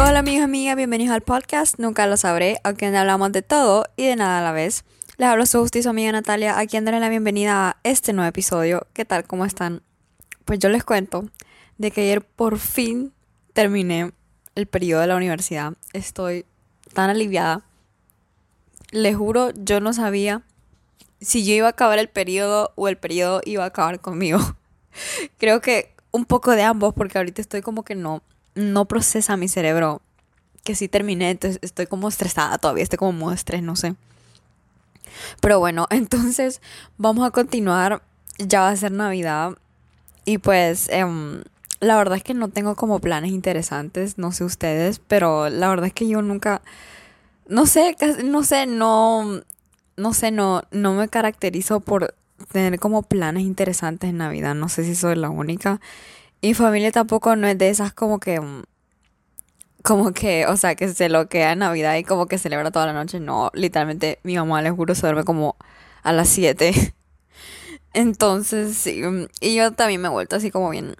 Hola 0.00 0.20
amigos 0.20 0.40
y 0.40 0.44
amigas, 0.44 0.76
bienvenidos 0.76 1.14
al 1.14 1.20
podcast 1.20 1.78
Nunca 1.78 2.06
lo 2.06 2.16
sabré, 2.16 2.58
donde 2.64 2.96
hablamos 2.96 3.32
de 3.32 3.42
todo 3.42 3.84
y 3.96 4.06
de 4.06 4.16
nada 4.16 4.38
a 4.38 4.42
la 4.42 4.52
vez. 4.52 4.86
Les 5.18 5.28
hablo 5.28 5.44
su 5.44 5.60
justicia 5.60 5.90
amiga 5.90 6.10
Natalia, 6.12 6.58
aquí 6.58 6.80
daré 6.80 7.00
la 7.00 7.10
bienvenida 7.10 7.68
a 7.68 7.76
este 7.82 8.14
nuevo 8.14 8.30
episodio. 8.30 8.86
¿Qué 8.94 9.04
tal? 9.04 9.26
¿Cómo 9.26 9.44
están? 9.44 9.82
Pues 10.46 10.58
yo 10.58 10.70
les 10.70 10.84
cuento 10.84 11.28
de 11.76 11.90
que 11.90 12.00
ayer 12.00 12.22
por 12.22 12.58
fin 12.58 13.12
terminé 13.52 14.12
el 14.54 14.66
periodo 14.66 15.02
de 15.02 15.08
la 15.08 15.16
universidad. 15.16 15.74
Estoy 15.92 16.46
tan 16.94 17.10
aliviada. 17.10 17.62
Les 18.90 19.14
juro, 19.14 19.50
yo 19.50 19.80
no 19.80 19.92
sabía 19.92 20.40
si 21.20 21.44
yo 21.44 21.52
iba 21.52 21.66
a 21.66 21.70
acabar 21.70 21.98
el 21.98 22.08
periodo 22.08 22.72
o 22.76 22.88
el 22.88 22.96
periodo 22.96 23.42
iba 23.44 23.64
a 23.64 23.66
acabar 23.66 24.00
conmigo. 24.00 24.38
Creo 25.38 25.60
que 25.60 25.94
un 26.10 26.24
poco 26.24 26.52
de 26.52 26.62
ambos 26.62 26.94
porque 26.94 27.18
ahorita 27.18 27.40
estoy 27.40 27.62
como 27.62 27.84
que 27.84 27.94
no 27.94 28.22
no 28.58 28.86
procesa 28.86 29.36
mi 29.36 29.48
cerebro 29.48 30.02
que 30.64 30.74
sí 30.74 30.88
terminé, 30.88 31.30
entonces 31.30 31.60
estoy 31.62 31.86
como 31.86 32.08
estresada 32.08 32.58
todavía, 32.58 32.82
estoy 32.82 32.98
como 32.98 33.12
modo 33.12 33.32
estrés, 33.32 33.62
no 33.62 33.76
sé. 33.76 33.94
Pero 35.40 35.58
bueno, 35.60 35.86
entonces 35.90 36.60
vamos 36.98 37.26
a 37.26 37.30
continuar, 37.30 38.02
ya 38.38 38.62
va 38.62 38.70
a 38.70 38.76
ser 38.76 38.92
Navidad 38.92 39.56
y 40.24 40.38
pues 40.38 40.88
em, 40.90 41.42
la 41.80 41.96
verdad 41.96 42.18
es 42.18 42.24
que 42.24 42.34
no 42.34 42.48
tengo 42.48 42.74
como 42.74 42.98
planes 42.98 43.30
interesantes, 43.30 44.18
no 44.18 44.32
sé 44.32 44.44
ustedes, 44.44 44.98
pero 44.98 45.48
la 45.48 45.68
verdad 45.68 45.86
es 45.86 45.94
que 45.94 46.08
yo 46.08 46.20
nunca, 46.20 46.60
no 47.46 47.64
sé, 47.66 47.96
no 48.24 48.42
sé, 48.42 48.66
no, 48.66 49.40
no 49.96 50.12
sé, 50.12 50.30
no, 50.32 50.62
no 50.70 50.94
me 50.94 51.08
caracterizo 51.08 51.80
por 51.80 52.14
tener 52.52 52.78
como 52.78 53.02
planes 53.02 53.44
interesantes 53.44 54.10
en 54.10 54.18
Navidad, 54.18 54.54
no 54.54 54.68
sé 54.68 54.84
si 54.84 54.94
soy 54.94 55.16
la 55.16 55.30
única. 55.30 55.80
Y 56.40 56.54
familia 56.54 56.92
tampoco 56.92 57.36
no 57.36 57.46
es 57.48 57.58
de 57.58 57.68
esas 57.68 57.92
como 57.92 58.20
que 58.20 58.40
mm, 58.40 58.62
como 59.82 60.12
que, 60.12 60.46
o 60.46 60.56
sea, 60.56 60.74
que 60.74 60.88
se 60.92 61.08
lo 61.08 61.28
queda 61.28 61.52
en 61.52 61.60
Navidad 61.60 61.96
y 61.96 62.04
como 62.04 62.26
que 62.26 62.38
celebra 62.38 62.70
toda 62.70 62.86
la 62.86 62.92
noche. 62.92 63.20
No, 63.20 63.50
literalmente 63.54 64.18
mi 64.22 64.36
mamá, 64.36 64.62
les 64.62 64.72
juro, 64.72 64.94
se 64.94 65.02
duerme 65.02 65.24
como 65.24 65.56
a 66.02 66.12
las 66.12 66.28
7. 66.28 66.72
Entonces, 67.94 68.76
sí, 68.76 69.02
mm, 69.02 69.26
y 69.40 69.54
yo 69.56 69.72
también 69.72 70.00
me 70.00 70.08
he 70.08 70.10
vuelto 70.10 70.36
así 70.36 70.50
como 70.50 70.70
bien 70.70 70.96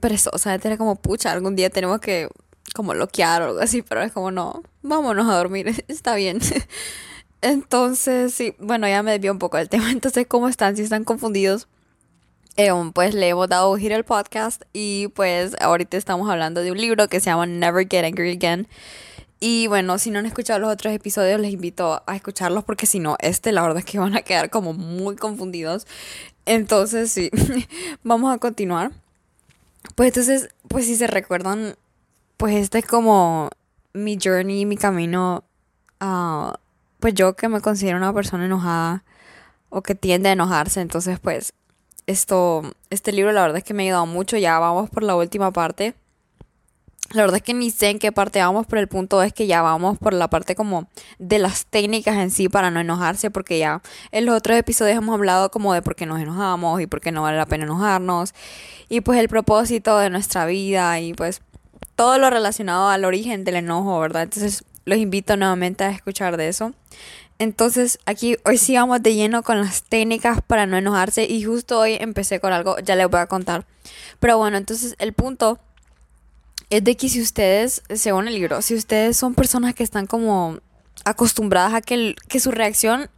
perezosa 0.00 0.58
tener 0.58 0.78
como, 0.78 0.96
pucha, 0.96 1.32
algún 1.32 1.56
día 1.56 1.70
tenemos 1.70 2.00
que 2.00 2.28
como 2.74 2.92
bloquear 2.92 3.42
o 3.42 3.46
algo 3.46 3.60
así, 3.60 3.82
pero 3.82 4.02
es 4.02 4.12
como, 4.12 4.30
no, 4.30 4.62
vámonos 4.82 5.28
a 5.28 5.36
dormir, 5.36 5.84
está 5.88 6.14
bien. 6.14 6.40
Entonces, 7.42 8.34
sí, 8.34 8.54
bueno, 8.58 8.86
ya 8.86 9.02
me 9.02 9.12
desvió 9.12 9.32
un 9.32 9.38
poco 9.38 9.56
del 9.56 9.68
tema. 9.68 9.90
Entonces, 9.92 10.26
¿cómo 10.26 10.48
están? 10.48 10.76
Si 10.76 10.82
están 10.82 11.04
confundidos, 11.04 11.68
eh, 12.56 12.70
pues 12.92 13.14
le 13.14 13.28
hemos 13.28 13.48
dado 13.48 13.74
giro 13.76 13.96
al 13.96 14.04
podcast 14.04 14.62
y 14.72 15.08
pues 15.08 15.56
ahorita 15.60 15.96
estamos 15.96 16.28
hablando 16.28 16.62
de 16.62 16.72
un 16.72 16.78
libro 16.78 17.08
que 17.08 17.20
se 17.20 17.26
llama 17.26 17.46
Never 17.46 17.86
Get 17.88 18.04
Angry 18.04 18.32
Again. 18.32 18.68
Y 19.42 19.68
bueno, 19.68 19.96
si 19.98 20.10
no 20.10 20.18
han 20.18 20.26
escuchado 20.26 20.58
los 20.58 20.70
otros 20.70 20.92
episodios, 20.92 21.40
les 21.40 21.52
invito 21.52 22.02
a 22.06 22.14
escucharlos 22.14 22.64
porque 22.64 22.84
si 22.84 22.98
no, 22.98 23.16
este 23.20 23.52
la 23.52 23.62
verdad 23.62 23.78
es 23.78 23.84
que 23.86 23.98
van 24.00 24.14
a 24.16 24.22
quedar 24.22 24.50
como 24.50 24.74
muy 24.74 25.16
confundidos. 25.16 25.86
Entonces, 26.44 27.10
sí, 27.12 27.30
vamos 28.04 28.34
a 28.34 28.38
continuar. 28.38 28.92
Pues 29.94 30.08
entonces, 30.08 30.50
pues 30.68 30.84
si 30.86 30.96
se 30.96 31.06
recuerdan, 31.06 31.76
pues 32.36 32.56
este 32.56 32.80
es 32.80 32.86
como 32.86 33.50
mi 33.94 34.18
journey, 34.22 34.66
mi 34.66 34.76
camino. 34.76 35.44
Uh, 36.02 36.52
pues 37.00 37.14
yo 37.14 37.34
que 37.34 37.48
me 37.48 37.60
considero 37.60 37.96
una 37.96 38.12
persona 38.12 38.44
enojada 38.44 39.04
o 39.68 39.82
que 39.82 39.94
tiende 39.94 40.28
a 40.28 40.32
enojarse, 40.32 40.80
entonces 40.80 41.18
pues 41.18 41.54
esto, 42.06 42.62
este 42.90 43.12
libro 43.12 43.32
la 43.32 43.42
verdad 43.42 43.58
es 43.58 43.64
que 43.64 43.74
me 43.74 43.84
ha 43.84 43.86
ayudado 43.86 44.06
mucho. 44.06 44.36
Ya 44.36 44.58
vamos 44.58 44.90
por 44.90 45.02
la 45.02 45.16
última 45.16 45.52
parte. 45.52 45.94
La 47.12 47.22
verdad 47.22 47.38
es 47.38 47.42
que 47.42 47.54
ni 47.54 47.70
sé 47.72 47.90
en 47.90 47.98
qué 47.98 48.12
parte 48.12 48.38
vamos, 48.38 48.66
pero 48.68 48.80
el 48.80 48.86
punto 48.86 49.20
es 49.22 49.32
que 49.32 49.48
ya 49.48 49.62
vamos 49.62 49.98
por 49.98 50.14
la 50.14 50.30
parte 50.30 50.54
como 50.54 50.88
de 51.18 51.40
las 51.40 51.66
técnicas 51.66 52.16
en 52.16 52.30
sí 52.30 52.48
para 52.48 52.70
no 52.70 52.78
enojarse, 52.78 53.32
porque 53.32 53.58
ya 53.58 53.82
en 54.12 54.26
los 54.26 54.36
otros 54.36 54.56
episodios 54.56 54.96
hemos 54.96 55.14
hablado 55.14 55.50
como 55.50 55.74
de 55.74 55.82
por 55.82 55.96
qué 55.96 56.06
nos 56.06 56.20
enojamos 56.20 56.80
y 56.80 56.86
por 56.86 57.00
qué 57.00 57.10
no 57.10 57.22
vale 57.22 57.36
la 57.36 57.46
pena 57.46 57.64
enojarnos, 57.64 58.32
y 58.88 59.00
pues 59.00 59.18
el 59.18 59.28
propósito 59.28 59.98
de 59.98 60.08
nuestra 60.08 60.46
vida 60.46 61.00
y 61.00 61.12
pues 61.12 61.42
todo 61.96 62.16
lo 62.18 62.30
relacionado 62.30 62.88
al 62.88 63.04
origen 63.04 63.42
del 63.42 63.56
enojo, 63.56 63.98
¿verdad? 63.98 64.22
Entonces 64.22 64.64
los 64.84 64.98
invito 64.98 65.36
nuevamente 65.36 65.84
a 65.84 65.90
escuchar 65.90 66.36
de 66.36 66.48
eso. 66.48 66.72
Entonces 67.38 67.98
aquí 68.04 68.36
hoy 68.44 68.58
sí 68.58 68.74
vamos 68.74 69.02
de 69.02 69.14
lleno 69.14 69.42
con 69.42 69.60
las 69.60 69.82
técnicas 69.82 70.40
para 70.46 70.66
no 70.66 70.76
enojarse 70.76 71.24
y 71.24 71.42
justo 71.42 71.78
hoy 71.78 71.96
empecé 71.98 72.38
con 72.38 72.52
algo, 72.52 72.78
ya 72.80 72.96
les 72.96 73.08
voy 73.08 73.20
a 73.20 73.26
contar. 73.26 73.64
Pero 74.18 74.36
bueno, 74.36 74.58
entonces 74.58 74.94
el 74.98 75.14
punto 75.14 75.58
es 76.68 76.84
de 76.84 76.96
que 76.96 77.08
si 77.08 77.20
ustedes, 77.20 77.82
según 77.94 78.28
el 78.28 78.34
libro, 78.34 78.60
si 78.60 78.74
ustedes 78.74 79.16
son 79.16 79.34
personas 79.34 79.74
que 79.74 79.82
están 79.82 80.06
como 80.06 80.58
acostumbradas 81.04 81.74
a 81.74 81.80
que, 81.80 82.14
que 82.28 82.40
su 82.40 82.50
reacción 82.50 83.08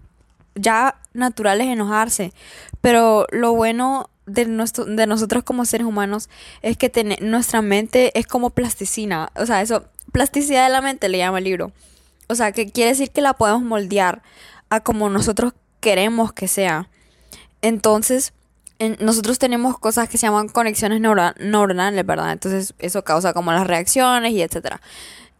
ya 0.54 1.00
natural 1.14 1.60
es 1.60 1.68
enojarse, 1.68 2.32
pero 2.80 3.26
lo 3.30 3.54
bueno 3.54 4.08
de, 4.26 4.46
nuestro, 4.46 4.84
de 4.84 5.06
nosotros 5.06 5.42
como 5.44 5.64
seres 5.64 5.86
humanos 5.86 6.28
es 6.62 6.76
que 6.76 7.18
nuestra 7.20 7.62
mente 7.62 8.16
es 8.18 8.26
como 8.26 8.50
plasticina, 8.50 9.32
o 9.36 9.46
sea, 9.46 9.62
eso, 9.62 9.84
plasticidad 10.12 10.64
de 10.64 10.72
la 10.72 10.80
mente 10.80 11.08
le 11.08 11.18
llama 11.18 11.38
el 11.38 11.44
libro. 11.44 11.72
O 12.28 12.34
sea, 12.34 12.52
que 12.52 12.70
quiere 12.70 12.90
decir 12.90 13.10
que 13.10 13.20
la 13.20 13.34
podemos 13.34 13.62
moldear 13.62 14.22
a 14.70 14.80
como 14.80 15.10
nosotros 15.10 15.54
queremos 15.80 16.32
que 16.32 16.48
sea. 16.48 16.88
Entonces, 17.60 18.32
nosotros 19.00 19.38
tenemos 19.38 19.78
cosas 19.78 20.08
que 20.08 20.18
se 20.18 20.26
llaman 20.26 20.48
conexiones 20.48 21.00
neuronales, 21.00 22.06
¿verdad? 22.06 22.32
Entonces, 22.32 22.74
eso 22.78 23.04
causa 23.04 23.32
como 23.32 23.52
las 23.52 23.66
reacciones 23.66 24.32
y 24.32 24.42
etcétera. 24.42 24.80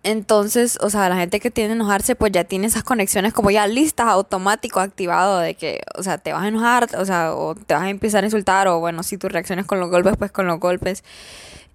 Entonces, 0.05 0.78
o 0.81 0.91
sea, 0.91 1.09
la 1.09 1.16
gente 1.16 1.38
que 1.38 1.50
tiene 1.50 1.71
a 1.72 1.77
enojarse, 1.77 2.16
pues 2.16 2.32
ya 2.32 2.44
tiene 2.44 2.66
esas 2.66 2.82
conexiones 2.82 3.32
como 3.32 3.50
ya 3.50 3.66
listas, 3.69 4.09
automático, 4.09 4.81
activado, 4.81 5.38
de 5.38 5.55
que, 5.55 5.81
o 5.97 6.03
sea, 6.03 6.19
te 6.19 6.32
vas 6.32 6.43
a 6.43 6.49
enojar, 6.49 6.88
o 6.97 7.05
sea, 7.05 7.34
o 7.34 7.55
te 7.55 7.75
vas 7.75 7.84
a 7.84 7.88
empezar 7.88 8.25
a 8.25 8.27
insultar, 8.27 8.66
o 8.66 8.81
bueno, 8.81 9.03
si 9.05 9.16
tu 9.16 9.28
reacciones 9.28 9.65
con 9.65 9.78
los 9.78 9.91
golpes, 9.91 10.16
pues 10.19 10.32
con 10.32 10.47
los 10.47 10.59
golpes. 10.59 11.05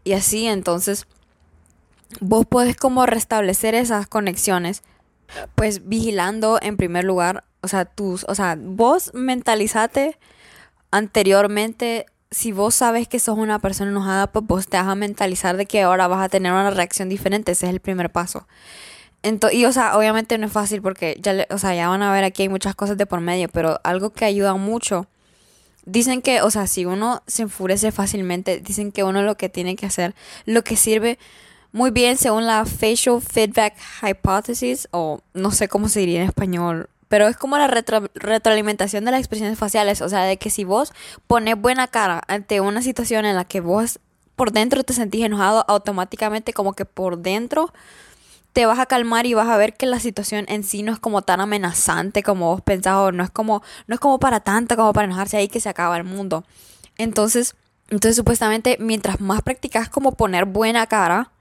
Y 0.03 0.13
así, 0.13 0.46
entonces, 0.47 1.07
vos 2.19 2.45
puedes 2.47 2.75
como 2.75 3.06
restablecer 3.06 3.75
esas 3.75 4.07
conexiones 4.07 4.84
pues 5.56 5.88
vigilando 5.88 6.59
en 6.62 6.78
primer 6.78 7.03
lugar, 7.03 7.44
o 7.62 7.68
sea, 7.68 7.85
tus, 7.85 8.23
o 8.25 8.35
sea, 8.35 8.57
vos 8.59 9.12
mentalizate 9.13 10.18
anteriormente, 10.91 12.06
si 12.31 12.51
vos 12.51 12.75
sabes 12.75 13.07
que 13.07 13.19
sos 13.19 13.38
una 13.38 13.59
persona 13.59 13.91
enojada, 13.91 14.28
pues 14.28 14.45
vos 14.45 14.68
te 14.68 14.78
vas 14.78 14.88
a 14.88 14.95
mentalizar 14.95 15.57
de 15.57 15.66
que 15.66 15.81
ahora 15.81 16.07
vas 16.07 16.23
a 16.23 16.29
tener 16.29 16.51
una 16.51 16.72
reacción 16.72 17.09
diferente, 17.09 17.51
ese 17.51 17.68
es 17.68 17.73
el 17.73 17.79
primer 17.79 18.12
paso. 18.12 18.47
Entonces, 19.24 19.59
y 19.59 19.66
o 19.66 19.72
sea, 19.72 19.97
obviamente 19.97 20.38
no 20.38 20.47
es 20.47 20.53
fácil 20.53 20.81
porque 20.81 21.18
ya, 21.22 21.45
o 21.50 21.57
sea, 21.57 21.75
ya 21.75 21.89
van 21.89 22.03
a 22.03 22.13
ver 22.13 22.24
aquí 22.24 22.44
hay 22.44 22.50
muchas 22.50 22.75
cosas 22.75 22.97
de 22.97 23.06
por 23.06 23.19
medio, 23.19 23.50
pero 23.50 23.79
algo 23.84 24.12
que 24.12 24.25
ayuda 24.25 24.53
mucho. 24.56 25.07
Dicen 25.85 26.22
que, 26.22 26.41
o 26.41 26.51
sea, 26.51 26.68
si 26.68 26.85
uno 26.85 27.24
se 27.28 27.44
enfurece 27.44 27.91
fácilmente, 27.91 28.59
dicen 28.59 28.91
que 28.91 29.03
uno 29.03 29.24
lo 29.24 29.35
que 29.38 29.50
tiene 29.50 29.75
que 29.75 29.85
hacer, 29.85 30.16
lo 30.45 30.63
que 30.63 30.75
sirve 30.75 31.18
muy 31.72 31.92
bien 31.92 32.18
según 32.18 32.46
la 32.46 32.66
Facial 32.66 33.22
Feedback 33.22 33.76
Hypothesis, 34.02 34.88
o 34.92 35.22
no 35.34 35.52
sé 35.52 35.68
cómo 35.68 35.90
se 35.90 36.00
diría 36.00 36.22
en 36.22 36.28
español, 36.28 36.90
pero 37.08 37.28
es 37.28 37.38
como 37.38 37.58
la 37.58 37.68
retroalimentación 37.68 39.06
de 39.06 39.12
las 39.12 39.20
expresiones 39.20 39.58
faciales, 39.58 40.02
o 40.02 40.10
sea, 40.10 40.24
de 40.24 40.38
que 40.38 40.50
si 40.50 40.64
vos 40.64 40.94
pones 41.28 41.60
buena 41.60 41.88
cara 41.88 42.22
ante 42.28 42.62
una 42.62 42.82
situación 42.82 43.26
en 43.26 43.36
la 43.36 43.46
que 43.46 43.62
vos 43.62 44.00
por 44.36 44.52
dentro 44.52 44.84
te 44.84 44.94
sentís 44.94 45.24
enojado, 45.24 45.66
automáticamente 45.68 46.54
como 46.54 46.74
que 46.74 46.86
por 46.86 47.18
dentro 47.20 47.74
te 48.54 48.66
vas 48.66 48.80
a 48.80 48.86
calmar 48.88 49.26
y 49.26 49.34
vas 49.34 49.48
a 49.48 49.58
ver 49.58 49.76
que 49.76 49.86
la 49.86 50.00
situación 50.00 50.46
en 50.48 50.64
sí 50.64 50.84
no 50.84 50.92
es 50.92 51.00
como 51.00 51.22
tan 51.22 51.42
amenazante 51.42 52.24
como 52.24 52.48
vos 52.48 52.62
pensás, 52.62 52.96
o 52.96 53.12
no 53.12 53.24
es 53.24 53.30
como, 53.30 53.62
no 53.88 53.96
es 53.96 54.00
como 54.00 54.20
para 54.20 54.40
tanto, 54.40 54.76
como 54.76 54.94
para 54.94 55.06
enojarse 55.06 55.38
ahí 55.38 55.48
que 55.48 55.60
se 55.60 55.70
acaba 55.70 55.96
el 55.98 56.04
mundo. 56.04 56.44
Entonces, 56.98 57.56
entonces 57.90 58.16
supuestamente 58.16 58.78
mientras 58.80 59.22
más 59.22 59.42
practicas 59.44 59.90
como 59.90 60.13
poner 60.13 60.46
buena 60.46 60.88
cara, 60.88 61.31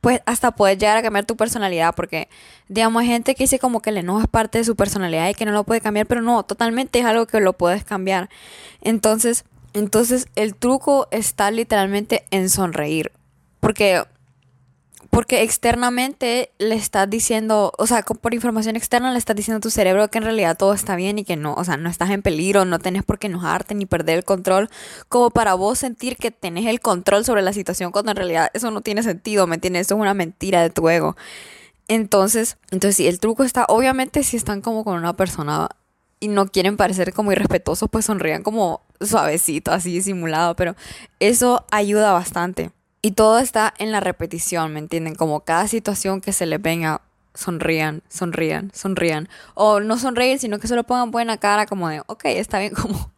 pues 0.00 0.20
hasta 0.26 0.52
puedes 0.52 0.78
llegar 0.78 0.96
a 0.96 1.02
cambiar 1.02 1.26
tu 1.26 1.36
personalidad, 1.36 1.94
porque 1.94 2.28
digamos 2.68 3.02
hay 3.02 3.08
gente 3.08 3.34
que 3.34 3.44
dice 3.44 3.58
como 3.58 3.80
que 3.80 3.90
el 3.90 3.98
enojo 3.98 4.20
es 4.20 4.28
parte 4.28 4.58
de 4.58 4.64
su 4.64 4.76
personalidad 4.76 5.28
y 5.28 5.34
que 5.34 5.44
no 5.44 5.52
lo 5.52 5.64
puede 5.64 5.80
cambiar, 5.80 6.06
pero 6.06 6.22
no, 6.22 6.42
totalmente 6.42 6.98
es 7.00 7.04
algo 7.04 7.26
que 7.26 7.40
lo 7.40 7.52
puedes 7.52 7.84
cambiar. 7.84 8.30
Entonces, 8.80 9.44
entonces 9.74 10.28
el 10.36 10.54
truco 10.54 11.08
está 11.10 11.50
literalmente 11.50 12.24
en 12.30 12.48
sonreír, 12.48 13.12
porque 13.60 14.04
porque 15.10 15.42
externamente 15.42 16.52
le 16.58 16.76
estás 16.76 17.10
diciendo, 17.10 17.72
o 17.76 17.86
sea, 17.86 18.02
por 18.02 18.32
información 18.32 18.76
externa 18.76 19.12
le 19.12 19.18
estás 19.18 19.34
diciendo 19.34 19.58
a 19.58 19.60
tu 19.60 19.70
cerebro 19.70 20.08
que 20.08 20.18
en 20.18 20.24
realidad 20.24 20.56
todo 20.56 20.72
está 20.72 20.94
bien 20.94 21.18
y 21.18 21.24
que 21.24 21.36
no, 21.36 21.54
o 21.54 21.64
sea, 21.64 21.76
no 21.76 21.90
estás 21.90 22.10
en 22.10 22.22
peligro, 22.22 22.64
no 22.64 22.78
tenés 22.78 23.02
por 23.02 23.18
qué 23.18 23.26
enojarte 23.26 23.74
ni 23.74 23.86
perder 23.86 24.18
el 24.18 24.24
control, 24.24 24.70
como 25.08 25.30
para 25.30 25.54
vos 25.54 25.78
sentir 25.80 26.16
que 26.16 26.30
tenés 26.30 26.66
el 26.66 26.80
control 26.80 27.24
sobre 27.24 27.42
la 27.42 27.52
situación 27.52 27.90
cuando 27.90 28.12
en 28.12 28.16
realidad 28.16 28.50
eso 28.54 28.70
no 28.70 28.82
tiene 28.82 29.02
sentido, 29.02 29.48
¿me 29.48 29.56
entiendes? 29.56 29.88
Es 29.88 29.92
una 29.92 30.14
mentira 30.14 30.62
de 30.62 30.70
tu 30.70 30.88
ego. 30.88 31.16
Entonces, 31.88 32.56
entonces 32.70 32.96
sí, 32.96 33.08
el 33.08 33.18
truco 33.18 33.42
está, 33.42 33.64
obviamente 33.68 34.22
si 34.22 34.36
están 34.36 34.60
como 34.60 34.84
con 34.84 34.96
una 34.96 35.16
persona 35.16 35.68
y 36.20 36.28
no 36.28 36.46
quieren 36.46 36.76
parecer 36.76 37.12
como 37.12 37.32
irrespetuosos, 37.32 37.88
pues 37.90 38.04
sonrían 38.04 38.44
como 38.44 38.82
suavecito, 39.00 39.72
así 39.72 40.00
simulado, 40.02 40.54
pero 40.54 40.76
eso 41.18 41.64
ayuda 41.72 42.12
bastante. 42.12 42.70
Y 43.02 43.12
todo 43.12 43.38
está 43.38 43.72
en 43.78 43.92
la 43.92 44.00
repetición, 44.00 44.74
¿me 44.74 44.78
entienden? 44.78 45.14
Como 45.14 45.40
cada 45.40 45.66
situación 45.68 46.20
que 46.20 46.32
se 46.32 46.44
les 46.44 46.60
venga, 46.60 47.00
sonrían, 47.34 48.02
sonrían, 48.08 48.70
sonrían. 48.74 49.28
O 49.54 49.80
no 49.80 49.96
sonreír, 49.98 50.38
sino 50.38 50.58
que 50.58 50.68
solo 50.68 50.84
pongan 50.84 51.10
buena 51.10 51.38
cara 51.38 51.66
como 51.66 51.88
de, 51.88 52.02
ok, 52.06 52.24
está 52.26 52.58
bien, 52.58 52.74
como... 52.80 53.10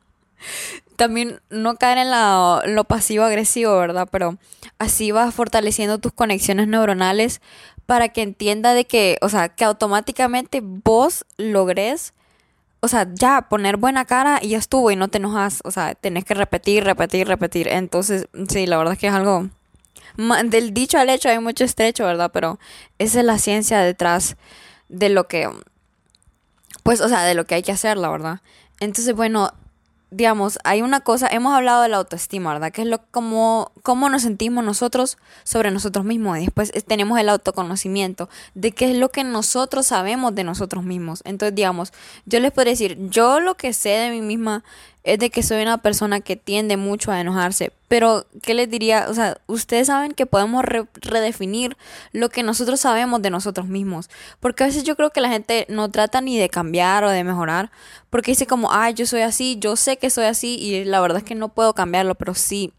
También 0.97 1.41
no 1.51 1.77
caer 1.77 1.99
en 1.99 2.11
la, 2.11 2.63
lo 2.67 2.85
pasivo-agresivo, 2.85 3.77
¿verdad? 3.77 4.09
Pero 4.11 4.37
así 4.79 5.11
vas 5.11 5.35
fortaleciendo 5.35 5.99
tus 5.99 6.13
conexiones 6.13 6.69
neuronales 6.69 7.41
para 7.87 8.11
que 8.11 8.23
entienda 8.23 8.75
de 8.75 8.85
que, 8.85 9.19
o 9.21 9.29
sea, 9.29 9.49
que 9.49 9.65
automáticamente 9.65 10.61
vos 10.63 11.25
logres, 11.39 12.13
o 12.81 12.89
sea, 12.89 13.09
ya 13.13 13.49
poner 13.49 13.79
buena 13.79 14.05
cara 14.05 14.39
y 14.43 14.51
ya 14.51 14.59
estuvo 14.59 14.91
y 14.91 14.97
no 14.97 15.09
te 15.09 15.19
enojas, 15.19 15.61
o 15.65 15.71
sea, 15.71 15.95
tenés 15.95 16.25
que 16.25 16.35
repetir, 16.35 16.85
repetir, 16.85 17.27
repetir. 17.27 17.69
Entonces, 17.69 18.29
sí, 18.49 18.67
la 18.67 18.79
verdad 18.79 18.93
es 18.93 19.01
que 19.01 19.09
es 19.09 19.15
algo 19.15 19.49
del 20.17 20.75
dicho 20.75 20.99
al 20.99 21.11
hecho 21.11 21.29
hay 21.29 21.39
mucho 21.39 21.65
estrecho, 21.65 22.05
¿verdad? 22.05 22.31
Pero 22.33 22.59
esa 22.99 23.21
es 23.21 23.27
la 23.27 23.39
ciencia 23.39 23.81
detrás 23.81 24.37
de 24.89 25.09
lo 25.09 25.27
que, 25.29 25.49
pues, 26.83 27.01
o 27.01 27.09
sea, 27.09 27.25
de 27.25 27.35
lo 27.35 27.47
que 27.47 27.55
hay 27.57 27.63
que 27.63 27.73
hacer, 27.73 27.97
la 27.97 28.09
verdad. 28.11 28.41
Entonces, 28.81 29.15
bueno, 29.15 29.53
digamos, 30.13 30.59
hay 30.65 30.83
una 30.83 31.01
cosa, 31.01 31.27
hemos 31.29 31.55
hablado 31.55 31.83
de 31.83 31.89
la 31.89 31.97
autoestima, 31.97 32.53
¿verdad? 32.53 32.71
Que 32.71 32.83
es 32.83 32.87
lo 32.87 33.01
como 33.11 33.73
cómo 33.83 34.11
nos 34.11 34.23
sentimos 34.23 34.63
nosotros 34.63 35.17
sobre 35.43 35.71
nosotros 35.71 36.05
mismos. 36.05 36.39
Y 36.39 36.43
después 36.43 36.71
tenemos 36.87 37.19
el 37.19 37.31
autoconocimiento 37.31 38.29
de 38.55 38.73
qué 38.73 38.91
es 38.91 38.97
lo 38.97 39.09
que 39.11 39.25
nosotros 39.25 39.87
sabemos 39.87 40.35
de 40.35 40.45
nosotros 40.45 40.85
mismos. 40.85 41.23
Entonces, 41.25 41.55
digamos, 41.55 41.93
yo 42.27 42.41
les 42.41 42.53
podría 42.53 42.73
decir, 42.73 42.99
yo 43.09 43.41
lo 43.41 43.57
que 43.57 43.73
sé 43.73 43.89
de 43.89 44.11
mí 44.11 44.21
misma 44.21 44.65
es 45.05 45.19
de 45.19 45.31
que 45.31 45.43
soy 45.43 45.63
una 45.63 45.79
persona 45.79 46.21
que 46.21 46.37
tiende 46.37 46.77
mucho 46.77 47.11
a 47.11 47.21
enojarse. 47.21 47.73
Pero, 47.89 48.27
¿qué 48.43 48.55
les 48.55 48.71
diría? 48.71 49.07
O 49.09 49.15
sea, 49.15 49.39
ustedes 49.47 49.89
saben 49.89 50.13
que 50.13 50.27
podemos 50.27 50.65
redefinir 50.65 51.77
lo 52.13 52.29
que 52.31 52.43
nosotros 52.43 52.81
sabemos 52.81 53.21
de 53.21 53.31
nosotros 53.31 53.67
mismos. 53.67 54.09
Porque 54.39 54.65
a 54.65 54.67
veces 54.69 54.85
yo 54.85 54.97
creo 54.97 55.11
que 55.11 55.21
la 55.21 55.29
gente 55.29 55.67
no 55.69 55.91
trata 55.91 56.21
ni 56.21 56.39
de 56.39 56.49
cambiar 56.49 57.05
o 57.05 57.11
de 57.11 57.25
mejorar. 57.25 57.71
Porque 58.11 58.31
dice 58.31 58.47
como, 58.47 58.73
ay, 58.73 58.95
yo 58.95 59.07
soy 59.07 59.23
así, 59.23 59.57
yo 59.59 59.77
sé 59.77 59.97
que 59.97 60.09
soy 60.09 60.27
así 60.27 60.57
y 60.59 60.85
la 60.85 61.01
verdad 61.01 61.19
es 61.19 61.25
que 61.25 61.35
no 61.35 61.49
puedo 61.49 61.75
cambiarlo, 61.75 62.15
pero 62.15 62.35
sí, 62.35 62.73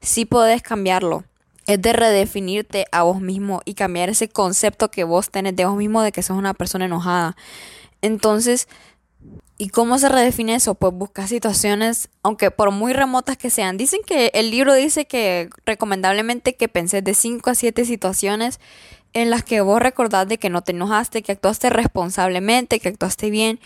sí 0.00 0.26
podés 0.26 0.62
cambiarlo. 0.62 1.24
Es 1.66 1.80
de 1.80 1.92
redefinirte 1.92 2.86
a 2.92 3.04
vos 3.04 3.20
mismo 3.20 3.62
y 3.64 3.74
cambiar 3.74 4.10
ese 4.10 4.28
concepto 4.28 4.90
que 4.90 5.04
vos 5.04 5.30
tenés 5.30 5.56
de 5.56 5.64
vos 5.64 5.76
mismo 5.76 6.02
de 6.02 6.12
que 6.12 6.22
sos 6.22 6.36
una 6.36 6.54
persona 6.54 6.84
enojada. 6.84 7.36
Entonces, 8.02 8.68
¿Y 9.62 9.68
cómo 9.68 9.96
se 10.00 10.08
redefine 10.08 10.56
eso? 10.56 10.74
Pues 10.74 10.92
buscar 10.92 11.28
situaciones, 11.28 12.08
aunque 12.24 12.50
por 12.50 12.72
muy 12.72 12.92
remotas 12.92 13.36
que 13.36 13.48
sean. 13.48 13.76
Dicen 13.76 14.00
que 14.04 14.32
el 14.34 14.50
libro 14.50 14.74
dice 14.74 15.04
que 15.04 15.50
recomendablemente 15.64 16.56
que 16.56 16.66
penses 16.66 17.04
de 17.04 17.14
5 17.14 17.48
a 17.48 17.54
7 17.54 17.84
situaciones 17.84 18.58
en 19.12 19.30
las 19.30 19.44
que 19.44 19.60
vos 19.60 19.80
recordás 19.80 20.26
de 20.26 20.38
que 20.38 20.50
no 20.50 20.62
te 20.62 20.72
enojaste, 20.72 21.22
que 21.22 21.30
actuaste 21.30 21.70
responsablemente, 21.70 22.80
que 22.80 22.88
actuaste 22.88 23.30
bien. 23.30 23.60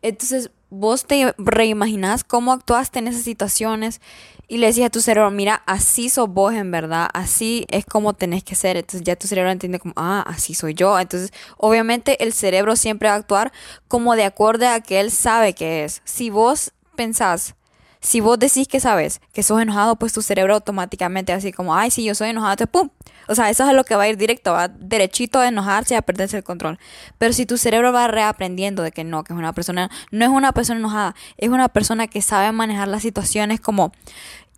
Entonces 0.00 0.50
vos 0.72 1.04
te 1.04 1.34
reimaginás 1.36 2.24
cómo 2.24 2.50
actuaste 2.50 2.98
en 2.98 3.08
esas 3.08 3.22
situaciones 3.22 4.00
y 4.48 4.56
le 4.56 4.68
decís 4.68 4.84
a 4.84 4.90
tu 4.90 5.00
cerebro, 5.00 5.30
mira, 5.30 5.62
así 5.66 6.08
sos 6.08 6.28
vos 6.28 6.54
en 6.54 6.70
verdad, 6.70 7.08
así 7.12 7.66
es 7.68 7.84
como 7.84 8.14
tenés 8.14 8.42
que 8.42 8.54
ser. 8.54 8.78
Entonces 8.78 9.02
ya 9.02 9.14
tu 9.16 9.26
cerebro 9.26 9.50
entiende 9.50 9.78
como, 9.78 9.92
ah, 9.96 10.24
así 10.26 10.54
soy 10.54 10.74
yo. 10.74 10.98
Entonces, 10.98 11.30
obviamente 11.58 12.22
el 12.24 12.32
cerebro 12.32 12.74
siempre 12.76 13.08
va 13.08 13.14
a 13.14 13.18
actuar 13.18 13.52
como 13.86 14.16
de 14.16 14.24
acuerdo 14.24 14.66
a 14.68 14.80
que 14.80 15.00
él 15.00 15.10
sabe 15.10 15.54
que 15.54 15.84
es. 15.84 16.00
Si 16.04 16.30
vos 16.30 16.72
pensás, 16.96 17.54
si 18.00 18.20
vos 18.20 18.38
decís 18.38 18.66
que 18.66 18.80
sabes 18.80 19.20
que 19.32 19.42
sos 19.42 19.60
enojado, 19.60 19.96
pues 19.96 20.12
tu 20.12 20.22
cerebro 20.22 20.54
automáticamente 20.54 21.32
así 21.32 21.52
como, 21.52 21.74
ay, 21.74 21.90
sí, 21.90 22.02
yo 22.04 22.14
soy 22.14 22.30
enojado, 22.30 22.56
te 22.56 22.66
pum. 22.66 22.88
O 23.32 23.34
sea, 23.34 23.48
eso 23.48 23.64
es 23.64 23.70
a 23.70 23.72
lo 23.72 23.84
que 23.84 23.96
va 23.96 24.04
a 24.04 24.08
ir 24.08 24.18
directo, 24.18 24.52
va 24.52 24.68
derechito 24.68 25.40
a 25.40 25.48
enojarse 25.48 25.94
y 25.94 25.96
a 25.96 26.02
perderse 26.02 26.36
el 26.36 26.44
control. 26.44 26.78
Pero 27.18 27.32
si 27.32 27.46
tu 27.46 27.56
cerebro 27.56 27.92
va 27.92 28.06
reaprendiendo 28.06 28.82
de 28.82 28.92
que 28.92 29.04
no, 29.04 29.24
que 29.24 29.32
es 29.32 29.38
una 29.38 29.54
persona, 29.54 29.90
no 30.10 30.24
es 30.24 30.30
una 30.30 30.52
persona 30.52 30.78
enojada, 30.78 31.14
es 31.38 31.48
una 31.48 31.68
persona 31.70 32.06
que 32.06 32.20
sabe 32.20 32.52
manejar 32.52 32.88
las 32.88 33.02
situaciones 33.02 33.58
como 33.58 33.92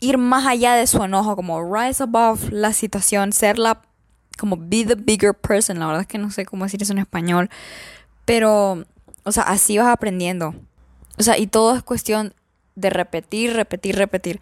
ir 0.00 0.18
más 0.18 0.44
allá 0.46 0.74
de 0.74 0.86
su 0.86 1.02
enojo, 1.02 1.36
como 1.36 1.62
rise 1.62 2.02
above 2.02 2.50
la 2.50 2.72
situación, 2.72 3.32
ser 3.32 3.58
la, 3.58 3.80
como 4.38 4.56
be 4.58 4.84
the 4.84 4.96
bigger 4.96 5.34
person. 5.34 5.78
La 5.78 5.86
verdad 5.86 6.02
es 6.02 6.08
que 6.08 6.18
no 6.18 6.30
sé 6.30 6.44
cómo 6.44 6.64
decir 6.64 6.82
eso 6.82 6.92
en 6.92 6.98
español, 6.98 7.48
pero, 8.24 8.84
o 9.22 9.32
sea, 9.32 9.44
así 9.44 9.78
vas 9.78 9.86
aprendiendo. 9.86 10.54
O 11.16 11.22
sea, 11.22 11.38
y 11.38 11.46
todo 11.46 11.76
es 11.76 11.84
cuestión 11.84 12.34
de 12.74 12.90
repetir, 12.90 13.54
repetir, 13.54 13.96
repetir. 13.96 14.40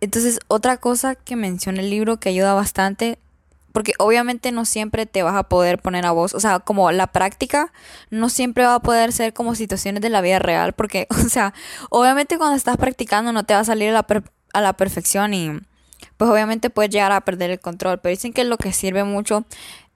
Entonces, 0.00 0.40
otra 0.48 0.78
cosa 0.78 1.14
que 1.14 1.36
menciona 1.36 1.80
el 1.80 1.90
libro 1.90 2.18
que 2.18 2.30
ayuda 2.30 2.54
bastante, 2.54 3.18
porque 3.76 3.92
obviamente 3.98 4.52
no 4.52 4.64
siempre 4.64 5.04
te 5.04 5.22
vas 5.22 5.34
a 5.34 5.42
poder 5.42 5.78
poner 5.78 6.06
a 6.06 6.10
voz, 6.10 6.32
o 6.32 6.40
sea, 6.40 6.60
como 6.60 6.90
la 6.92 7.08
práctica 7.08 7.74
no 8.08 8.30
siempre 8.30 8.64
va 8.64 8.76
a 8.76 8.80
poder 8.80 9.12
ser 9.12 9.34
como 9.34 9.54
situaciones 9.54 10.00
de 10.00 10.08
la 10.08 10.22
vida 10.22 10.38
real, 10.38 10.72
porque, 10.72 11.06
o 11.26 11.28
sea, 11.28 11.52
obviamente 11.90 12.38
cuando 12.38 12.56
estás 12.56 12.78
practicando 12.78 13.32
no 13.32 13.44
te 13.44 13.52
va 13.52 13.60
a 13.60 13.64
salir 13.64 13.92
la, 13.92 14.06
a 14.54 14.60
la 14.62 14.72
perfección 14.72 15.34
y 15.34 15.60
pues 16.16 16.30
obviamente 16.30 16.70
puedes 16.70 16.90
llegar 16.90 17.12
a 17.12 17.20
perder 17.20 17.50
el 17.50 17.60
control. 17.60 17.98
Pero 17.98 18.12
dicen 18.12 18.32
que 18.32 18.44
lo 18.44 18.56
que 18.56 18.72
sirve 18.72 19.04
mucho 19.04 19.44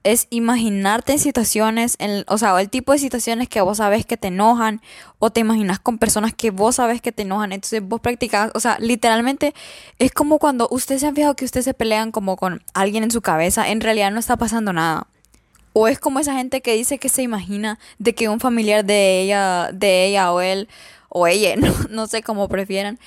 es 0.03 0.27
imaginarte 0.31 1.13
en 1.13 1.19
situaciones, 1.19 1.97
o 2.27 2.37
sea, 2.37 2.59
el 2.59 2.69
tipo 2.69 2.91
de 2.91 2.97
situaciones 2.99 3.47
que 3.47 3.61
vos 3.61 3.77
sabes 3.77 4.05
que 4.05 4.17
te 4.17 4.29
enojan 4.29 4.81
o 5.19 5.29
te 5.29 5.41
imaginas 5.41 5.79
con 5.79 5.99
personas 5.99 6.33
que 6.33 6.49
vos 6.49 6.75
sabes 6.75 7.01
que 7.01 7.11
te 7.11 7.21
enojan. 7.21 7.51
Entonces 7.51 7.83
vos 7.83 8.01
practicas, 8.01 8.51
o 8.55 8.59
sea, 8.59 8.77
literalmente 8.79 9.53
es 9.99 10.11
como 10.11 10.39
cuando 10.39 10.67
ustedes 10.71 11.01
se 11.01 11.07
han 11.07 11.15
fijado 11.15 11.35
que 11.35 11.45
ustedes 11.45 11.65
se 11.65 11.73
pelean 11.73 12.11
como 12.11 12.35
con 12.35 12.63
alguien 12.73 13.03
en 13.03 13.11
su 13.11 13.21
cabeza, 13.21 13.69
en 13.69 13.81
realidad 13.81 14.11
no 14.11 14.19
está 14.19 14.37
pasando 14.37 14.73
nada. 14.73 15.07
O 15.73 15.87
es 15.87 15.99
como 15.99 16.19
esa 16.19 16.35
gente 16.35 16.61
que 16.61 16.73
dice 16.73 16.97
que 16.97 17.07
se 17.07 17.21
imagina 17.21 17.79
de 17.97 18.13
que 18.13 18.27
un 18.27 18.39
familiar 18.39 18.83
de 18.83 19.21
ella, 19.21 19.69
de 19.71 20.05
ella 20.05 20.33
o 20.33 20.41
él, 20.41 20.67
o 21.09 21.27
ella, 21.27 21.55
no, 21.57 21.73
no 21.89 22.07
sé 22.07 22.23
cómo 22.23 22.49
prefieran, 22.49 22.99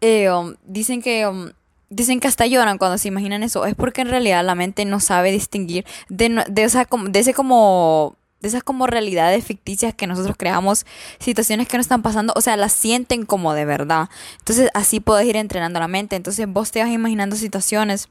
eh, 0.00 0.30
um, 0.30 0.54
dicen 0.64 1.02
que 1.02 1.26
um, 1.26 1.50
dicen 1.90 2.20
que 2.20 2.28
hasta 2.28 2.46
lloran 2.46 2.78
cuando 2.78 2.98
se 2.98 3.08
imaginan 3.08 3.42
eso. 3.42 3.66
Es 3.66 3.74
porque 3.74 4.02
en 4.02 4.10
realidad 4.10 4.44
la 4.44 4.54
mente 4.54 4.84
no 4.84 5.00
sabe 5.00 5.30
distinguir 5.32 5.84
de, 6.08 6.44
de, 6.48 6.64
esa, 6.64 6.86
de 7.08 7.18
ese 7.18 7.34
como 7.34 8.16
de 8.40 8.48
esas 8.48 8.62
como 8.62 8.86
realidades 8.86 9.44
ficticias 9.44 9.94
que 9.94 10.06
nosotros 10.06 10.36
creamos, 10.38 10.86
situaciones 11.18 11.66
que 11.66 11.76
no 11.76 11.80
están 11.80 12.02
pasando, 12.02 12.32
o 12.36 12.40
sea, 12.40 12.56
las 12.56 12.72
sienten 12.72 13.26
como 13.26 13.52
de 13.52 13.64
verdad. 13.64 14.08
Entonces 14.38 14.70
así 14.74 15.00
puedes 15.00 15.26
ir 15.26 15.36
entrenando 15.36 15.80
la 15.80 15.88
mente. 15.88 16.16
Entonces 16.16 16.46
vos 16.48 16.70
te 16.70 16.80
vas 16.80 16.90
imaginando 16.90 17.36
situaciones 17.36 18.08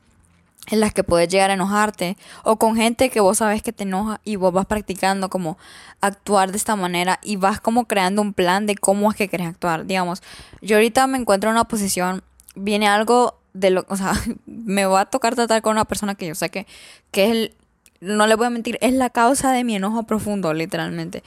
en 0.69 0.81
las 0.81 0.93
que 0.93 1.03
puedes 1.03 1.29
llegar 1.29 1.49
a 1.49 1.53
enojarte 1.53 2.17
o 2.43 2.57
con 2.57 2.75
gente 2.75 3.09
que 3.09 3.21
vos 3.21 3.37
sabes 3.37 3.61
que 3.63 3.71
te 3.71 3.83
enoja 3.83 4.19
y 4.25 4.35
vos 4.35 4.51
vas 4.51 4.65
practicando 4.65 5.29
como 5.29 5.57
actuar 6.01 6.51
de 6.51 6.57
esta 6.57 6.75
manera 6.75 7.19
y 7.23 7.37
vas 7.37 7.61
como 7.61 7.85
creando 7.85 8.21
un 8.21 8.33
plan 8.33 8.65
de 8.65 8.75
cómo 8.75 9.09
es 9.09 9.15
que 9.15 9.29
querés 9.29 9.47
actuar. 9.47 9.85
Digamos, 9.85 10.21
yo 10.61 10.75
ahorita 10.75 11.07
me 11.07 11.17
encuentro 11.17 11.49
en 11.49 11.55
una 11.55 11.63
posición, 11.63 12.21
viene 12.55 12.87
algo 12.87 13.39
de 13.59 13.71
lo, 13.71 13.85
o 13.89 13.97
sea, 13.97 14.13
me 14.45 14.85
va 14.85 15.01
a 15.01 15.05
tocar 15.05 15.35
tratar 15.35 15.61
con 15.61 15.71
una 15.71 15.85
persona 15.85 16.15
que 16.15 16.27
yo 16.27 16.35
sé 16.35 16.49
que, 16.49 16.67
que 17.11 17.25
es 17.25 17.31
el, 17.31 17.55
no 17.99 18.27
le 18.27 18.35
voy 18.35 18.47
a 18.47 18.49
mentir, 18.49 18.77
es 18.81 18.93
la 18.93 19.09
causa 19.09 19.51
de 19.51 19.63
mi 19.63 19.75
enojo 19.75 20.03
profundo, 20.03 20.53
literalmente. 20.53 21.23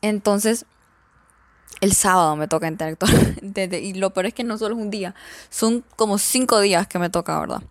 Entonces, 0.00 0.66
el 1.80 1.92
sábado 1.92 2.36
me 2.36 2.48
toca 2.48 2.68
interactuar. 2.68 3.12
y 3.82 3.94
lo 3.94 4.10
peor 4.10 4.26
es 4.26 4.34
que 4.34 4.44
no 4.44 4.58
solo 4.58 4.76
es 4.76 4.80
un 4.80 4.90
día, 4.90 5.14
son 5.50 5.84
como 5.96 6.18
cinco 6.18 6.60
días 6.60 6.86
que 6.86 6.98
me 6.98 7.10
toca, 7.10 7.38
¿verdad? 7.40 7.62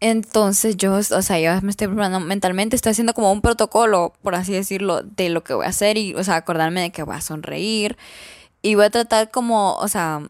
Entonces 0.00 0.76
yo, 0.76 0.94
o 0.94 1.02
sea, 1.02 1.40
yo 1.40 1.60
me 1.62 1.70
estoy 1.70 1.88
preparando 1.88 2.20
mentalmente, 2.20 2.76
estoy 2.76 2.90
haciendo 2.90 3.14
como 3.14 3.32
un 3.32 3.40
protocolo, 3.40 4.12
por 4.22 4.36
así 4.36 4.52
decirlo, 4.52 5.02
de 5.02 5.28
lo 5.28 5.42
que 5.42 5.54
voy 5.54 5.66
a 5.66 5.70
hacer 5.70 5.98
y, 5.98 6.14
o 6.14 6.22
sea, 6.22 6.36
acordarme 6.36 6.82
de 6.82 6.92
que 6.92 7.02
voy 7.02 7.16
a 7.16 7.20
sonreír 7.20 7.96
y 8.62 8.76
voy 8.76 8.84
a 8.84 8.90
tratar 8.90 9.30
como, 9.30 9.74
o 9.76 9.88
sea, 9.88 10.22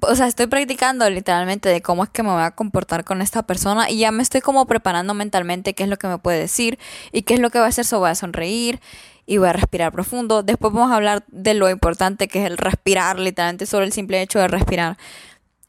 o 0.00 0.14
sea, 0.14 0.26
estoy 0.26 0.46
practicando 0.46 1.08
literalmente 1.08 1.68
de 1.68 1.80
cómo 1.80 2.04
es 2.04 2.10
que 2.10 2.22
me 2.22 2.30
voy 2.30 2.42
a 2.42 2.50
comportar 2.50 3.04
con 3.04 3.22
esta 3.22 3.42
persona 3.44 3.90
y 3.90 3.98
ya 3.98 4.10
me 4.10 4.22
estoy 4.22 4.40
como 4.40 4.66
preparando 4.66 5.14
mentalmente 5.14 5.74
qué 5.74 5.84
es 5.84 5.88
lo 5.88 5.96
que 5.96 6.08
me 6.08 6.18
puede 6.18 6.38
decir 6.38 6.78
y 7.12 7.22
qué 7.22 7.34
es 7.34 7.40
lo 7.40 7.50
que 7.50 7.58
va 7.58 7.66
a 7.66 7.68
hacer, 7.68 7.84
so 7.84 7.98
voy 7.98 8.10
a 8.10 8.14
sonreír 8.14 8.80
y 9.24 9.38
voy 9.38 9.48
a 9.48 9.52
respirar 9.52 9.92
profundo. 9.92 10.42
Después 10.42 10.72
vamos 10.72 10.92
a 10.92 10.96
hablar 10.96 11.24
de 11.28 11.54
lo 11.54 11.70
importante 11.70 12.28
que 12.28 12.40
es 12.40 12.46
el 12.46 12.58
respirar, 12.58 13.18
literalmente 13.18 13.66
solo 13.66 13.84
el 13.84 13.92
simple 13.92 14.20
hecho 14.20 14.38
de 14.38 14.48
respirar. 14.48 14.98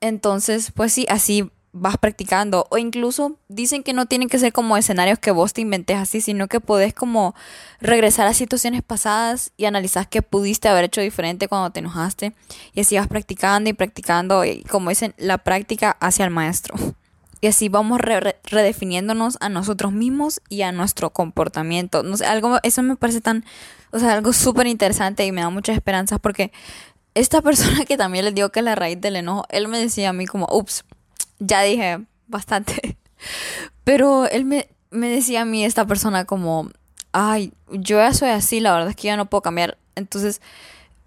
Entonces, 0.01 0.72
pues 0.75 0.93
sí, 0.93 1.05
así 1.10 1.50
vas 1.74 1.98
practicando 1.98 2.66
o 2.70 2.78
incluso 2.78 3.38
dicen 3.50 3.84
que 3.84 3.94
no 3.94 4.06
tienen 4.06 4.30
que 4.30 4.40
ser 4.40 4.54
como 4.54 4.78
escenarios 4.78 5.20
que 5.20 5.32
vos 5.32 5.54
te 5.54 5.62
inventes 5.62 5.98
así, 5.98 6.22
sino 6.22 6.48
que 6.48 6.60
podés 6.60 6.94
como 6.94 7.36
regresar 7.80 8.28
a 8.28 8.34
situaciones 8.34 8.82
pasadas 8.82 9.52
y 9.58 9.66
analizar 9.66 10.10
qué 10.10 10.22
pudiste 10.22 10.68
haber 10.70 10.86
hecho 10.86 11.02
diferente 11.02 11.48
cuando 11.48 11.70
te 11.70 11.80
enojaste 11.80 12.34
y 12.74 12.82
así 12.82 12.98
vas 12.98 13.08
practicando 13.08 13.70
y 13.70 13.74
practicando 13.74 14.46
y 14.46 14.64
como 14.64 14.90
dicen, 14.90 15.14
la 15.18 15.38
práctica 15.38 15.98
hacia 16.00 16.26
el 16.26 16.32
maestro. 16.32 16.76
Y 17.40 17.48
así 17.48 17.70
vamos 17.70 18.02
redefiniéndonos 18.02 19.38
a 19.42 19.50
nosotros 19.50 19.94
mismos 19.94 20.42
y 20.50 20.64
a 20.64 20.72
nuestro 20.72 21.12
comportamiento. 21.12 22.02
No 22.02 22.18
sé, 22.18 22.26
algo, 22.26 22.58
eso 22.64 22.82
me 22.82 22.96
parece 22.96 23.22
tan, 23.22 23.46
o 23.92 24.00
sea, 24.00 24.14
algo 24.14 24.34
súper 24.34 24.66
interesante 24.66 25.24
y 25.24 25.32
me 25.32 25.42
da 25.42 25.50
muchas 25.52 25.76
esperanzas 25.76 26.20
porque 26.20 26.52
esta 27.14 27.42
persona 27.44 27.86
que 27.86 27.98
también 27.98 28.26
le 28.26 28.32
digo 28.32 28.50
que 28.50 28.60
es 28.60 28.66
la 28.66 28.76
raíz 28.76 29.00
del 29.00 29.18
enojo, 29.18 29.46
él 29.50 29.68
me 29.68 29.78
decía 29.80 30.10
a 30.10 30.14
mí 30.14 30.26
como, 30.26 30.48
ups, 30.50 30.84
ya 31.39 31.62
dije 31.62 32.00
bastante. 32.27 32.98
Pero 33.84 34.27
él 34.27 34.46
me, 34.46 34.67
me 34.91 35.10
decía 35.10 35.41
a 35.41 35.46
mí, 35.46 35.63
esta 35.63 35.86
persona, 35.86 36.25
como, 36.25 36.70
ay, 37.12 37.53
yo 37.72 37.98
ya 37.98 38.13
soy 38.13 38.29
así, 38.29 38.60
la 38.60 38.74
verdad 38.74 38.89
es 38.89 38.96
que 38.96 39.08
ya 39.08 39.17
no 39.17 39.25
puedo 39.29 39.41
cambiar. 39.41 39.77
Entonces, 39.96 40.41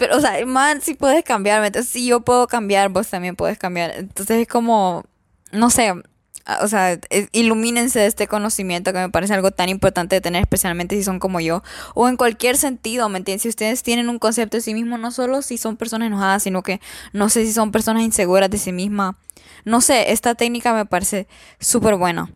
pero, 0.01 0.17
o 0.17 0.21
sea, 0.21 0.47
man, 0.47 0.81
si 0.81 0.95
puedes 0.95 1.23
cambiarme. 1.25 1.67
Entonces, 1.67 1.93
si 1.93 2.07
yo 2.07 2.21
puedo 2.21 2.47
cambiar, 2.47 2.89
vos 2.89 3.09
también 3.09 3.37
puedes 3.37 3.59
cambiar. 3.59 3.93
Entonces, 3.97 4.39
es 4.39 4.49
como, 4.49 5.05
no 5.53 5.69
sé, 5.69 5.93
o 6.63 6.69
sea, 6.69 6.99
ilumínense 7.33 8.01
de 8.01 8.07
este 8.07 8.27
conocimiento 8.27 8.93
que 8.93 8.99
me 8.99 9.09
parece 9.11 9.35
algo 9.35 9.51
tan 9.51 9.69
importante 9.69 10.17
de 10.17 10.21
tener, 10.21 10.43
especialmente 10.43 10.97
si 10.97 11.03
son 11.03 11.19
como 11.19 11.41
yo, 11.41 11.63
o 11.95 12.09
en 12.09 12.17
cualquier 12.17 12.57
sentido, 12.57 13.09
¿me 13.09 13.19
entiendes? 13.19 13.43
Si 13.43 13.49
ustedes 13.49 13.83
tienen 13.83 14.09
un 14.09 14.19
concepto 14.19 14.57
de 14.57 14.63
sí 14.63 14.75
mismo, 14.75 14.99
no 14.99 15.11
solo 15.11 15.43
si 15.43 15.59
son 15.59 15.77
personas 15.77 16.07
enojadas, 16.07 16.43
sino 16.43 16.63
que 16.63 16.81
no 17.13 17.29
sé 17.29 17.45
si 17.45 17.53
son 17.53 17.73
personas 17.73 18.03
inseguras 18.03 18.51
de 18.51 18.59
sí 18.59 18.73
misma. 18.73 19.19
No 19.65 19.81
sé, 19.81 20.13
esta 20.13 20.35
técnica 20.35 20.73
me 20.73 20.87
parece 20.87 21.29
súper 21.59 21.97
buena. 21.97 22.33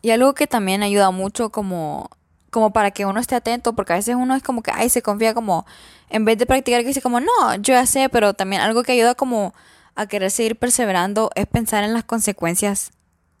Y 0.00 0.10
algo 0.10 0.34
que 0.34 0.46
también 0.46 0.82
ayuda 0.82 1.10
mucho 1.10 1.50
como, 1.50 2.10
como 2.50 2.72
para 2.72 2.90
que 2.90 3.04
uno 3.04 3.20
esté 3.20 3.34
atento, 3.34 3.74
porque 3.74 3.92
a 3.92 3.96
veces 3.96 4.14
uno 4.16 4.34
es 4.34 4.42
como 4.42 4.62
que, 4.62 4.70
ay, 4.72 4.88
se 4.88 5.02
confía 5.02 5.34
como, 5.34 5.66
en 6.08 6.24
vez 6.24 6.38
de 6.38 6.46
practicar, 6.46 6.80
que 6.80 6.88
dice 6.88 7.02
como, 7.02 7.20
no, 7.20 7.54
yo 7.56 7.74
ya 7.74 7.86
sé, 7.86 8.08
pero 8.08 8.34
también 8.34 8.62
algo 8.62 8.82
que 8.82 8.92
ayuda 8.92 9.14
como 9.14 9.54
a 9.94 10.06
querer 10.06 10.30
seguir 10.30 10.56
perseverando 10.56 11.30
es 11.34 11.46
pensar 11.46 11.82
en 11.82 11.92
las 11.92 12.04
consecuencias 12.04 12.92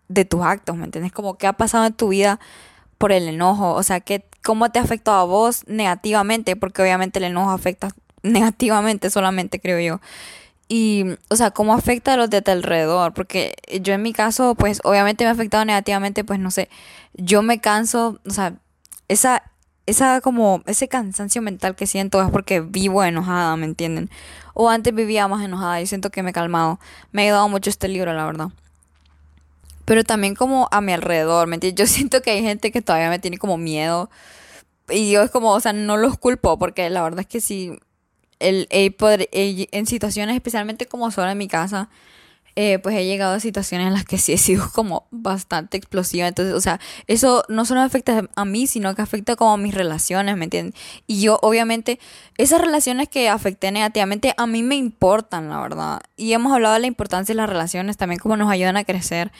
de 0.08 0.24
tus 0.24 0.42
actos, 0.42 0.76
¿me 0.76 0.84
entiendes? 0.84 1.12
Como 1.12 1.36
qué 1.38 1.46
ha 1.46 1.52
pasado 1.52 1.86
en 1.86 1.92
tu 1.92 2.08
vida 2.08 2.40
por 2.98 3.12
el 3.12 3.28
enojo, 3.28 3.74
o 3.74 3.82
sea, 3.82 4.00
qué, 4.00 4.24
cómo 4.42 4.70
te 4.70 4.78
ha 4.78 4.82
afectado 4.82 5.18
a 5.18 5.24
vos 5.24 5.66
negativamente, 5.68 6.56
porque 6.56 6.82
obviamente 6.82 7.18
el 7.18 7.26
enojo 7.26 7.50
afecta 7.50 7.90
negativamente 8.22 9.10
solamente, 9.10 9.60
creo 9.60 9.80
yo. 9.80 10.00
Y, 10.68 11.04
o 11.30 11.36
sea, 11.36 11.50
cómo 11.50 11.74
afecta 11.74 12.14
a 12.14 12.16
los 12.16 12.28
de 12.28 12.42
tu 12.42 12.50
alrededor, 12.50 13.14
porque 13.14 13.54
yo 13.80 13.94
en 13.94 14.02
mi 14.02 14.12
caso, 14.12 14.54
pues 14.54 14.80
obviamente 14.84 15.24
me 15.24 15.30
ha 15.30 15.32
afectado 15.32 15.64
negativamente, 15.64 16.24
pues 16.24 16.40
no 16.40 16.50
sé, 16.50 16.68
yo 17.14 17.42
me 17.42 17.60
canso, 17.60 18.20
o 18.26 18.30
sea, 18.30 18.54
esa, 19.08 19.44
esa 19.86 20.20
como, 20.20 20.62
ese 20.66 20.88
cansancio 20.88 21.40
mental 21.40 21.74
que 21.74 21.86
siento 21.86 22.22
es 22.22 22.30
porque 22.30 22.60
vivo 22.60 23.02
enojada, 23.04 23.56
¿me 23.56 23.64
entienden? 23.66 24.10
O 24.54 24.68
antes 24.68 24.94
vivía 24.94 25.28
más 25.28 25.42
enojada 25.44 25.80
y 25.80 25.86
siento 25.86 26.10
que 26.10 26.22
me 26.22 26.30
he 26.30 26.32
calmado. 26.34 26.80
Me 27.12 27.22
ha 27.22 27.24
ayudado 27.26 27.48
mucho 27.48 27.70
este 27.70 27.88
libro, 27.88 28.12
la 28.12 28.26
verdad 28.26 28.50
pero 29.88 30.04
también 30.04 30.34
como 30.34 30.68
a 30.70 30.82
mi 30.82 30.92
alrededor, 30.92 31.46
¿me 31.48 31.56
entiendes? 31.56 31.78
Yo 31.78 31.92
siento 31.92 32.20
que 32.20 32.32
hay 32.32 32.42
gente 32.42 32.70
que 32.70 32.82
todavía 32.82 33.08
me 33.08 33.18
tiene 33.18 33.38
como 33.38 33.56
miedo 33.56 34.10
y 34.90 35.10
yo 35.10 35.22
es 35.22 35.30
como, 35.30 35.52
o 35.52 35.60
sea, 35.60 35.72
no 35.72 35.96
los 35.96 36.18
culpo 36.18 36.58
porque 36.58 36.90
la 36.90 37.02
verdad 37.02 37.20
es 37.20 37.26
que 37.26 37.40
sí, 37.40 37.72
el, 38.38 38.68
en 38.70 39.86
situaciones 39.86 40.36
especialmente 40.36 40.84
como 40.84 41.10
sola 41.10 41.32
en 41.32 41.38
mi 41.38 41.48
casa, 41.48 41.88
eh, 42.54 42.78
pues 42.80 42.96
he 42.96 43.06
llegado 43.06 43.34
a 43.34 43.40
situaciones 43.40 43.86
en 43.86 43.94
las 43.94 44.04
que 44.04 44.18
sí 44.18 44.34
he 44.34 44.36
sido 44.36 44.70
como 44.74 45.06
bastante 45.10 45.78
explosiva. 45.78 46.28
Entonces, 46.28 46.54
o 46.54 46.60
sea, 46.60 46.80
eso 47.06 47.44
no 47.48 47.64
solo 47.64 47.80
afecta 47.80 48.28
a 48.34 48.44
mí, 48.44 48.66
sino 48.66 48.94
que 48.94 49.00
afecta 49.00 49.36
como 49.36 49.54
a 49.54 49.56
mis 49.56 49.74
relaciones, 49.74 50.36
¿me 50.36 50.44
entiendes? 50.44 50.78
Y 51.06 51.22
yo, 51.22 51.38
obviamente, 51.40 51.98
esas 52.36 52.60
relaciones 52.60 53.08
que 53.08 53.30
afecté 53.30 53.72
negativamente, 53.72 54.34
a 54.36 54.46
mí 54.46 54.62
me 54.62 54.76
importan, 54.76 55.48
la 55.48 55.62
verdad. 55.62 56.00
Y 56.16 56.34
hemos 56.34 56.52
hablado 56.52 56.74
de 56.74 56.80
la 56.80 56.88
importancia 56.88 57.32
de 57.32 57.36
las 57.36 57.48
relaciones, 57.48 57.96
también 57.96 58.18
como 58.18 58.36
nos 58.36 58.50
ayudan 58.50 58.76
a 58.76 58.84
crecer. 58.84 59.32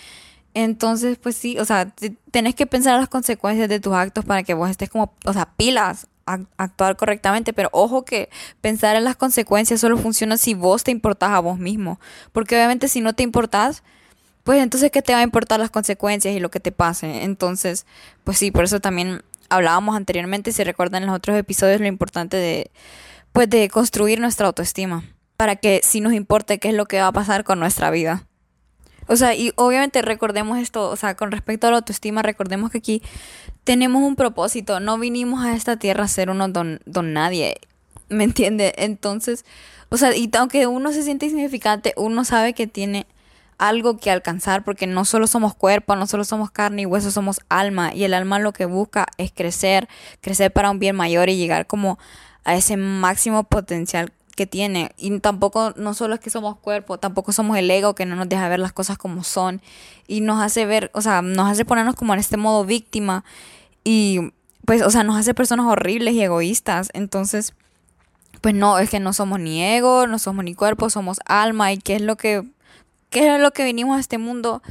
Entonces, 0.61 1.19
pues 1.19 1.37
sí, 1.37 1.57
o 1.61 1.65
sea, 1.65 1.95
tenés 2.33 2.57
que 2.57 2.67
pensar 2.67 2.99
las 2.99 3.09
consecuencias 3.09 3.69
de 3.69 3.79
tus 3.79 3.93
actos 3.93 4.25
para 4.25 4.43
que 4.43 4.55
vos 4.55 4.69
estés 4.69 4.91
como, 4.91 5.15
o 5.25 5.33
sea, 5.33 5.53
pilas 5.57 6.09
a 6.27 6.41
actuar 6.57 6.97
correctamente, 6.97 7.53
pero 7.53 7.69
ojo 7.71 8.05
que 8.05 8.29
pensar 8.61 8.97
en 8.97 9.05
las 9.05 9.15
consecuencias 9.15 9.81
solo 9.81 9.97
funciona 9.97 10.37
si 10.37 10.55
vos 10.55 10.83
te 10.83 10.91
importás 10.91 11.31
a 11.31 11.39
vos 11.39 11.61
mismo, 11.61 12.01
porque 12.33 12.57
obviamente 12.57 12.89
si 12.89 13.01
no 13.01 13.13
te 13.13 13.23
importás, 13.23 13.85
pues 14.43 14.61
entonces 14.61 14.91
qué 14.91 15.01
te 15.01 15.13
va 15.13 15.21
a 15.21 15.23
importar 15.23 15.61
las 15.61 15.71
consecuencias 15.71 16.35
y 16.35 16.41
lo 16.41 16.51
que 16.51 16.59
te 16.59 16.73
pase. 16.73 17.23
Entonces, 17.23 17.87
pues 18.25 18.37
sí, 18.39 18.51
por 18.51 18.65
eso 18.65 18.81
también 18.81 19.23
hablábamos 19.51 19.95
anteriormente, 19.95 20.51
si 20.51 20.65
recuerdan 20.65 21.05
en 21.05 21.07
los 21.07 21.17
otros 21.17 21.37
episodios, 21.37 21.81
lo 21.81 21.87
importante 21.87 22.37
de 22.37 22.73
pues 23.31 23.49
de 23.49 23.69
construir 23.69 24.19
nuestra 24.19 24.49
autoestima, 24.49 25.05
para 25.37 25.55
que 25.55 25.83
si 25.85 26.01
nos 26.01 26.15
importe 26.15 26.59
qué 26.59 26.71
es 26.71 26.75
lo 26.75 26.87
que 26.87 27.01
va 27.01 27.07
a 27.07 27.13
pasar 27.13 27.45
con 27.45 27.61
nuestra 27.61 27.93
vida. 27.93 28.25
O 29.09 29.17
sea, 29.17 29.35
y 29.35 29.53
obviamente 29.57 30.03
recordemos 30.03 30.59
esto, 30.59 30.91
o 30.91 30.97
sea, 30.97 31.17
con 31.17 31.33
respecto 31.33 31.67
a 31.67 31.71
la 31.71 31.79
autoestima, 31.79 32.23
recordemos 32.23 32.71
que 32.71 32.79
aquí 32.79 33.03
tenemos 33.65 34.03
un 34.03 34.17
propósito, 34.17 34.81
no 34.81 34.99
vinimos 34.99 35.45
a 35.45 35.55
esta 35.55 35.79
tierra 35.79 36.05
a 36.05 36.09
ser 36.09 36.29
don, 36.29 36.81
don 36.85 37.13
nadie, 37.13 37.57
¿me 38.09 38.25
entiende? 38.25 38.75
Entonces, 38.77 39.45
o 39.89 39.97
sea, 39.97 40.15
y 40.15 40.31
aunque 40.39 40.67
uno 40.67 40.93
se 40.93 41.03
siente 41.03 41.27
insignificante, 41.27 41.95
uno 41.97 42.25
sabe 42.25 42.53
que 42.53 42.67
tiene 42.67 43.07
algo 43.57 43.97
que 43.97 44.11
alcanzar, 44.11 44.63
porque 44.63 44.87
no 44.87 45.05
solo 45.05 45.27
somos 45.27 45.55
cuerpo, 45.55 45.97
no 45.97 46.07
solo 46.07 46.25
somos 46.25 46.51
carne 46.51 46.83
y 46.83 46.87
hueso, 46.87 47.11
somos 47.11 47.41
alma, 47.49 47.93
y 47.95 48.05
el 48.05 48.15
alma 48.15 48.39
lo 48.39 48.53
que 48.53 48.67
busca 48.67 49.07
es 49.17 49.33
crecer, 49.33 49.89
crecer 50.21 50.53
para 50.53 50.71
un 50.71 50.79
bien 50.79 50.95
mayor 50.95 51.29
y 51.29 51.37
llegar 51.37 51.67
como 51.67 51.99
a 52.45 52.55
ese 52.55 52.77
máximo 52.77 53.45
potencial 53.45 54.13
que 54.39 54.47
tiene. 54.47 54.93
Y 54.97 55.19
tampoco, 55.19 55.75
no 55.77 55.95
solo 55.95 56.15
es 56.15 56.21
que 56.21 56.31
somos 56.31 56.57
cuerpo, 56.57 56.97
tampoco 56.99 57.33
somos 57.33 57.59
el 57.59 57.69
ego 57.69 57.97
que 57.97 58.07
no 58.07 58.15
nos 58.15 58.29
deja 58.29 58.49
ver 58.49 58.61
las 58.61 58.73
cosas 58.73 58.97
como 58.97 59.25
son. 59.25 59.61
Y 60.07 60.21
nos 60.21 60.41
hace 60.41 60.65
ver, 60.65 60.93
o 60.95 61.03
sea, 61.03 61.23
nos 61.23 61.51
hace 61.51 61.65
ponernos 61.65 61.97
como 61.97 62.15
en 62.15 62.21
este 62.21 62.37
modo 62.37 62.65
víctima. 62.65 63.25
Y 63.83 64.33
pues, 64.65 64.83
o 64.83 64.91
sea, 64.91 65.03
nos 65.03 65.17
hace 65.17 65.35
personas 65.35 65.67
horribles 65.67 66.15
y 66.15 66.23
egoístas. 66.23 66.91
Entonces, 66.95 67.53
pues 68.41 68.55
no, 68.55 68.79
es 68.79 68.89
que 68.91 69.01
no 69.01 69.13
somos 69.13 69.41
ni 69.41 69.61
ego, 69.61 70.07
no 70.07 70.21
somos 70.21 70.45
ni 70.45 70.55
cuerpo, 70.55 70.89
somos 70.89 71.19
alma. 71.27 71.73
¿Y 71.73 71.79
qué 71.79 71.97
es 71.97 72.03
lo 72.03 72.17
que, 72.17 72.45
qué 73.11 73.35
es 73.35 73.41
lo 73.41 73.51
que 73.51 73.65
vinimos 73.65 73.97
a 73.97 74.01
este 74.01 74.19
mundo? 74.19 74.63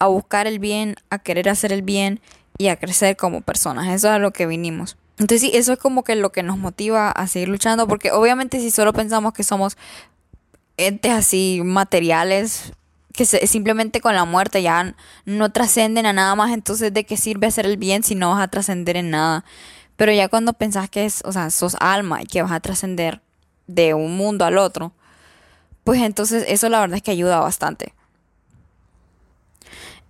A 0.00 0.08
buscar 0.08 0.48
el 0.48 0.58
bien, 0.58 0.96
a 1.10 1.20
querer 1.20 1.48
hacer 1.48 1.72
el 1.72 1.82
bien 1.82 2.20
y 2.58 2.68
a 2.68 2.76
crecer 2.76 3.16
como 3.16 3.40
personas. 3.40 3.86
Eso 3.88 4.12
es 4.12 4.20
lo 4.20 4.32
que 4.32 4.46
vinimos. 4.46 4.96
Entonces 5.18 5.42
sí, 5.42 5.50
eso 5.54 5.74
es 5.74 5.78
como 5.78 6.04
que 6.04 6.16
lo 6.16 6.32
que 6.32 6.42
nos 6.42 6.58
motiva 6.58 7.10
a 7.10 7.26
seguir 7.26 7.48
luchando, 7.48 7.86
porque 7.86 8.10
obviamente 8.10 8.60
si 8.60 8.70
solo 8.70 8.92
pensamos 8.92 9.32
que 9.32 9.44
somos 9.44 9.76
entes 10.76 11.12
así 11.12 11.60
materiales, 11.64 12.72
que 13.12 13.26
simplemente 13.26 14.00
con 14.00 14.14
la 14.14 14.24
muerte 14.24 14.62
ya 14.62 14.94
no 15.26 15.52
trascenden 15.52 16.06
a 16.06 16.12
nada 16.12 16.34
más, 16.34 16.52
entonces 16.52 16.92
de 16.92 17.04
qué 17.04 17.16
sirve 17.16 17.46
hacer 17.46 17.66
el 17.66 17.76
bien 17.76 18.02
si 18.02 18.14
no 18.14 18.30
vas 18.30 18.42
a 18.42 18.48
trascender 18.48 18.96
en 18.96 19.10
nada. 19.10 19.44
Pero 19.96 20.12
ya 20.12 20.28
cuando 20.28 20.54
pensás 20.54 20.88
que 20.88 21.04
es, 21.04 21.22
o 21.24 21.32
sea, 21.32 21.50
sos 21.50 21.76
alma 21.78 22.22
y 22.22 22.26
que 22.26 22.42
vas 22.42 22.52
a 22.52 22.60
trascender 22.60 23.20
de 23.66 23.94
un 23.94 24.16
mundo 24.16 24.44
al 24.44 24.58
otro, 24.58 24.92
pues 25.84 26.00
entonces 26.00 26.44
eso 26.48 26.68
la 26.68 26.80
verdad 26.80 26.96
es 26.96 27.02
que 27.02 27.10
ayuda 27.10 27.40
bastante. 27.40 27.94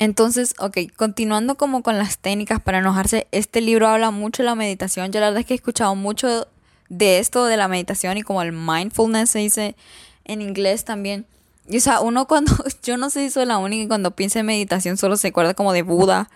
Entonces, 0.03 0.57
ok, 0.59 0.79
continuando 0.97 1.55
como 1.57 1.85
con 1.85 1.97
las 1.97 2.19
técnicas 2.19 2.61
para 2.61 2.79
enojarse, 2.79 3.29
este 3.31 3.61
libro 3.61 3.87
habla 3.87 4.11
mucho 4.11 4.43
de 4.43 4.49
la 4.49 4.57
meditación. 4.57 5.13
Yo 5.13 5.21
la 5.21 5.27
verdad 5.27 5.43
es 5.43 5.47
que 5.47 5.55
he 5.55 5.57
escuchado 5.57 5.95
mucho 5.95 6.49
de 6.89 7.21
esto 7.21 7.45
de 7.45 7.57
la 7.57 7.69
meditación 7.69 8.19
y 8.19 8.23
como 8.23 8.43
el 8.43 8.51
mindfulness 8.51 9.31
se 9.31 9.39
dice 9.39 9.77
en 10.25 10.43
inglés 10.43 10.85
también. 10.85 11.25
Y 11.69 11.77
o 11.77 11.81
sea, 11.81 12.01
uno 12.01 12.27
cuando, 12.27 12.53
yo 12.83 12.97
no 12.97 13.11
sé 13.11 13.21
si 13.21 13.31
soy 13.31 13.47
la 13.47 13.59
única 13.59 13.85
y 13.85 13.87
cuando 13.87 14.11
piensa 14.11 14.41
en 14.41 14.47
meditación 14.47 14.97
solo 14.97 15.17
se 15.17 15.29
acuerda 15.29 15.55
como 15.55 15.73
de 15.73 15.83
Buda 15.83 16.29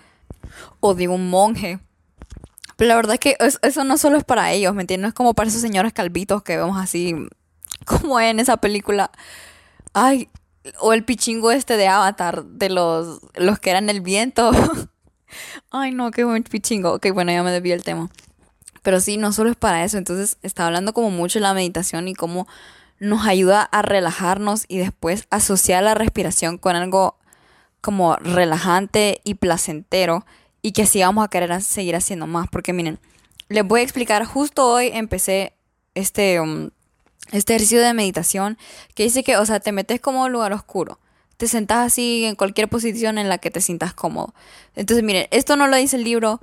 o 0.79 0.95
de 0.95 1.09
un 1.09 1.29
monje. 1.29 1.81
Pero 2.77 2.87
la 2.87 2.95
verdad 2.95 3.15
es 3.15 3.21
que 3.21 3.37
eso 3.63 3.83
no 3.83 3.99
solo 3.99 4.17
es 4.17 4.23
para 4.23 4.53
ellos, 4.53 4.77
¿me 4.77 4.83
entiendes? 4.83 5.03
No 5.03 5.09
es 5.09 5.15
como 5.15 5.35
para 5.35 5.49
esos 5.49 5.61
señores 5.61 5.93
calvitos 5.93 6.45
que 6.45 6.57
vemos 6.57 6.79
así, 6.79 7.17
como 7.85 8.21
en 8.21 8.39
esa 8.39 8.59
película. 8.59 9.11
Ay, 9.93 10.29
o 10.81 10.93
el 10.93 11.05
pichingo 11.05 11.51
este 11.51 11.77
de 11.77 11.89
Avatar, 11.89 12.45
de 12.45 12.71
los, 12.71 13.21
los 13.35 13.59
que 13.59 13.71
eran 13.71 13.89
el 13.91 14.01
viento. 14.01 14.51
Ay, 15.71 15.93
no, 15.93 16.11
qué 16.11 16.25
buen 16.25 16.43
pichingo. 16.43 16.95
Ok, 16.95 17.09
bueno, 17.13 17.33
ya 17.33 17.43
me 17.43 17.51
debí 17.51 17.73
el 17.73 17.83
tema. 17.83 18.11
Pero 18.83 19.01
sí, 19.01 19.17
no 19.17 19.33
solo 19.33 19.51
es 19.51 19.57
para 19.57 19.85
eso. 19.85 19.99
Entonces, 19.99 20.39
está 20.43 20.67
hablando 20.67 20.93
como 20.93 21.11
mucho 21.11 21.39
de 21.39 21.43
la 21.43 21.55
meditación 21.55 22.09
y 22.09 22.15
cómo 22.15 22.47
nos 22.99 23.27
ayuda 23.27 23.63
a 23.63 23.83
relajarnos 23.83 24.65
y 24.69 24.79
después 24.79 25.27
asociar 25.31 25.83
la 25.83 25.95
respiración 25.95 26.59
con 26.59 26.77
algo 26.77 27.19
como 27.81 28.17
relajante 28.17 29.21
y 29.25 29.35
placentero 29.35 30.25
y 30.63 30.73
que 30.73 30.83
así 30.83 31.01
vamos 31.01 31.25
a 31.25 31.29
querer 31.29 31.63
seguir 31.63 31.97
haciendo 31.97 32.27
más. 32.27 32.49
Porque 32.49 32.73
miren, 32.73 32.99
les 33.49 33.67
voy 33.67 33.81
a 33.81 33.83
explicar, 33.85 34.25
justo 34.25 34.67
hoy 34.67 34.91
empecé 34.93 35.53
este, 35.95 36.41
um, 36.41 36.71
este 37.33 37.55
ejercicio 37.55 37.81
de 37.81 37.95
meditación 37.95 38.59
que 38.95 39.05
dice 39.05 39.25
que, 39.25 39.37
o 39.37 39.47
sea, 39.47 39.61
te 39.61 39.73
metes 39.73 40.01
como 40.01 40.25
un 40.25 40.33
lugar 40.33 40.53
oscuro. 40.53 40.99
Te 41.37 41.49
sentás 41.49 41.87
así 41.87 42.25
en 42.25 42.35
cualquier 42.35 42.69
posición 42.69 43.19
en 43.19 43.29
la 43.29 43.39
que 43.39 43.51
te 43.51 43.61
sientas 43.61 43.93
cómodo. 43.93 44.35
Entonces, 44.75 45.05
miren, 45.05 45.27
esto 45.31 45.57
no 45.57 45.67
lo 45.67 45.77
dice 45.77 45.97
el 45.97 46.05
libro, 46.05 46.41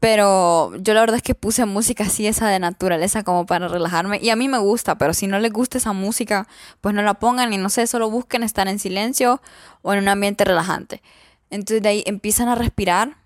pero 0.00 0.76
yo 0.76 0.92
la 0.92 1.00
verdad 1.00 1.16
es 1.16 1.22
que 1.22 1.34
puse 1.34 1.64
música 1.64 2.04
así, 2.04 2.26
esa 2.26 2.48
de 2.48 2.58
naturaleza, 2.58 3.22
como 3.22 3.46
para 3.46 3.68
relajarme. 3.68 4.18
Y 4.20 4.30
a 4.30 4.36
mí 4.36 4.48
me 4.48 4.58
gusta, 4.58 4.98
pero 4.98 5.14
si 5.14 5.26
no 5.26 5.38
les 5.38 5.52
gusta 5.52 5.78
esa 5.78 5.92
música, 5.92 6.48
pues 6.80 6.94
no 6.94 7.02
la 7.02 7.14
pongan 7.14 7.52
y 7.52 7.58
no 7.58 7.70
sé, 7.70 7.86
solo 7.86 8.10
busquen 8.10 8.42
estar 8.42 8.68
en 8.68 8.78
silencio 8.78 9.40
o 9.82 9.92
en 9.92 10.00
un 10.00 10.08
ambiente 10.08 10.44
relajante. 10.44 11.00
Entonces 11.50 11.82
de 11.82 11.88
ahí 11.88 12.02
empiezan 12.06 12.48
a 12.48 12.54
respirar 12.54 13.16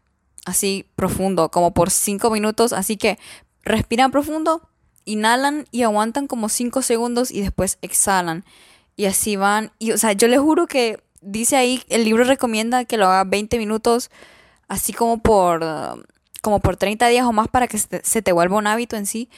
así 0.44 0.86
profundo, 0.94 1.50
como 1.50 1.72
por 1.72 1.90
cinco 1.90 2.30
minutos. 2.30 2.72
Así 2.72 2.96
que 2.96 3.18
respiran 3.62 4.10
profundo 4.10 4.68
inhalan 5.08 5.66
y 5.70 5.82
aguantan 5.82 6.26
como 6.26 6.48
5 6.48 6.82
segundos 6.82 7.30
y 7.30 7.40
después 7.40 7.78
exhalan. 7.82 8.44
Y 8.96 9.06
así 9.06 9.36
van. 9.36 9.72
Y, 9.78 9.92
o 9.92 9.98
sea, 9.98 10.12
yo 10.12 10.28
les 10.28 10.40
juro 10.40 10.66
que 10.66 11.00
dice 11.20 11.56
ahí, 11.56 11.82
el 11.88 12.04
libro 12.04 12.24
recomienda 12.24 12.84
que 12.84 12.96
lo 12.96 13.06
haga 13.06 13.24
20 13.24 13.58
minutos, 13.58 14.10
así 14.68 14.92
como 14.92 15.18
por, 15.18 15.64
como 16.42 16.60
por 16.60 16.76
30 16.76 17.08
días 17.08 17.26
o 17.26 17.32
más 17.32 17.48
para 17.48 17.68
que 17.68 17.78
se 17.78 18.22
te, 18.22 18.32
vuelva 18.32 18.58
un 18.58 18.66
hábito 18.66 18.96
en 18.96 19.06
sí. 19.06 19.28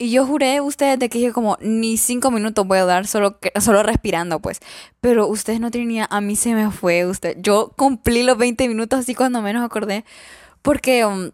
Y 0.00 0.12
yo 0.12 0.24
juré 0.24 0.60
ustedes 0.60 0.98
de 0.98 1.08
que 1.08 1.18
dije 1.18 1.32
como 1.32 1.58
ni 1.60 1.96
5 1.96 2.30
minutos 2.30 2.66
voy 2.66 2.78
a 2.78 2.84
dar 2.84 3.06
solo, 3.06 3.38
solo 3.60 3.82
respirando, 3.82 4.40
pues. 4.40 4.60
Pero 5.00 5.26
ustedes 5.26 5.60
no 5.60 5.70
tenían, 5.70 6.06
a 6.10 6.20
mí 6.20 6.36
se 6.36 6.54
me 6.54 6.70
fue, 6.70 7.04
usted. 7.04 7.36
Yo 7.40 7.72
cumplí 7.76 8.22
los 8.22 8.38
20 8.38 8.68
minutos 8.68 9.00
así 9.00 9.14
cuando 9.14 9.42
menos 9.42 9.64
acordé. 9.64 10.04
Porque, 10.62 11.04
um, 11.04 11.30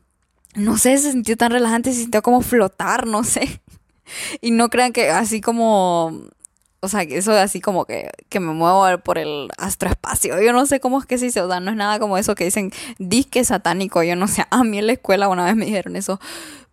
no 0.54 0.78
sé, 0.78 0.96
se 0.98 1.12
sintió 1.12 1.36
tan 1.36 1.50
relajante, 1.50 1.92
se 1.92 2.00
sintió 2.02 2.22
como 2.22 2.40
flotar, 2.40 3.06
no 3.06 3.24
sé. 3.24 3.60
Y 4.40 4.50
no 4.50 4.70
crean 4.70 4.92
que 4.92 5.10
así 5.10 5.40
como 5.40 6.30
o 6.84 6.88
sea, 6.88 7.00
eso 7.02 7.32
es 7.32 7.38
así 7.38 7.62
como 7.62 7.86
que, 7.86 8.10
que 8.28 8.40
me 8.40 8.52
muevo 8.52 8.86
por 8.98 9.16
el 9.16 9.48
astroespacio. 9.56 10.40
Yo 10.42 10.52
no 10.52 10.66
sé 10.66 10.80
cómo 10.80 10.98
es 10.98 11.06
que 11.06 11.16
se 11.16 11.24
dice, 11.24 11.40
o 11.40 11.48
sea, 11.48 11.58
no 11.58 11.70
es 11.70 11.76
nada 11.78 11.98
como 11.98 12.18
eso 12.18 12.34
que 12.34 12.44
dicen 12.44 12.72
disque 12.98 13.42
satánico. 13.42 14.02
Yo 14.02 14.16
no 14.16 14.28
sé, 14.28 14.44
a 14.50 14.62
mí 14.64 14.78
en 14.78 14.86
la 14.86 14.92
escuela 14.92 15.28
una 15.28 15.46
vez 15.46 15.56
me 15.56 15.64
dijeron 15.64 15.96
eso. 15.96 16.20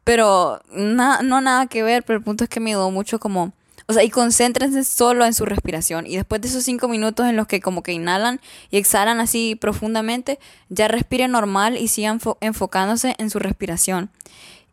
Pero 0.03 0.61
no 0.73 1.21
nada 1.21 1.67
que 1.67 1.81
ver, 1.81 2.03
pero 2.03 2.17
el 2.17 2.25
punto 2.25 2.43
es 2.43 2.49
que 2.49 2.59
me 2.59 2.71
ayudó 2.71 2.91
mucho 2.91 3.19
como... 3.19 3.53
O 3.87 3.93
sea, 3.93 4.03
y 4.03 4.09
concéntrense 4.09 4.83
solo 4.83 5.25
en 5.25 5.33
su 5.33 5.45
respiración. 5.45 6.05
Y 6.05 6.17
después 6.17 6.41
de 6.41 6.49
esos 6.49 6.63
cinco 6.63 6.89
minutos 6.89 7.27
en 7.27 7.37
los 7.37 7.47
que 7.47 7.61
como 7.61 7.81
que 7.81 7.93
inhalan 7.93 8.41
y 8.69 8.77
exhalan 8.77 9.21
así 9.21 9.55
profundamente, 9.55 10.39
ya 10.69 10.89
respiren 10.89 11.31
normal 11.31 11.77
y 11.77 11.87
sigan 11.87 12.19
enfocándose 12.41 13.15
en 13.17 13.29
su 13.29 13.39
respiración. 13.39 14.09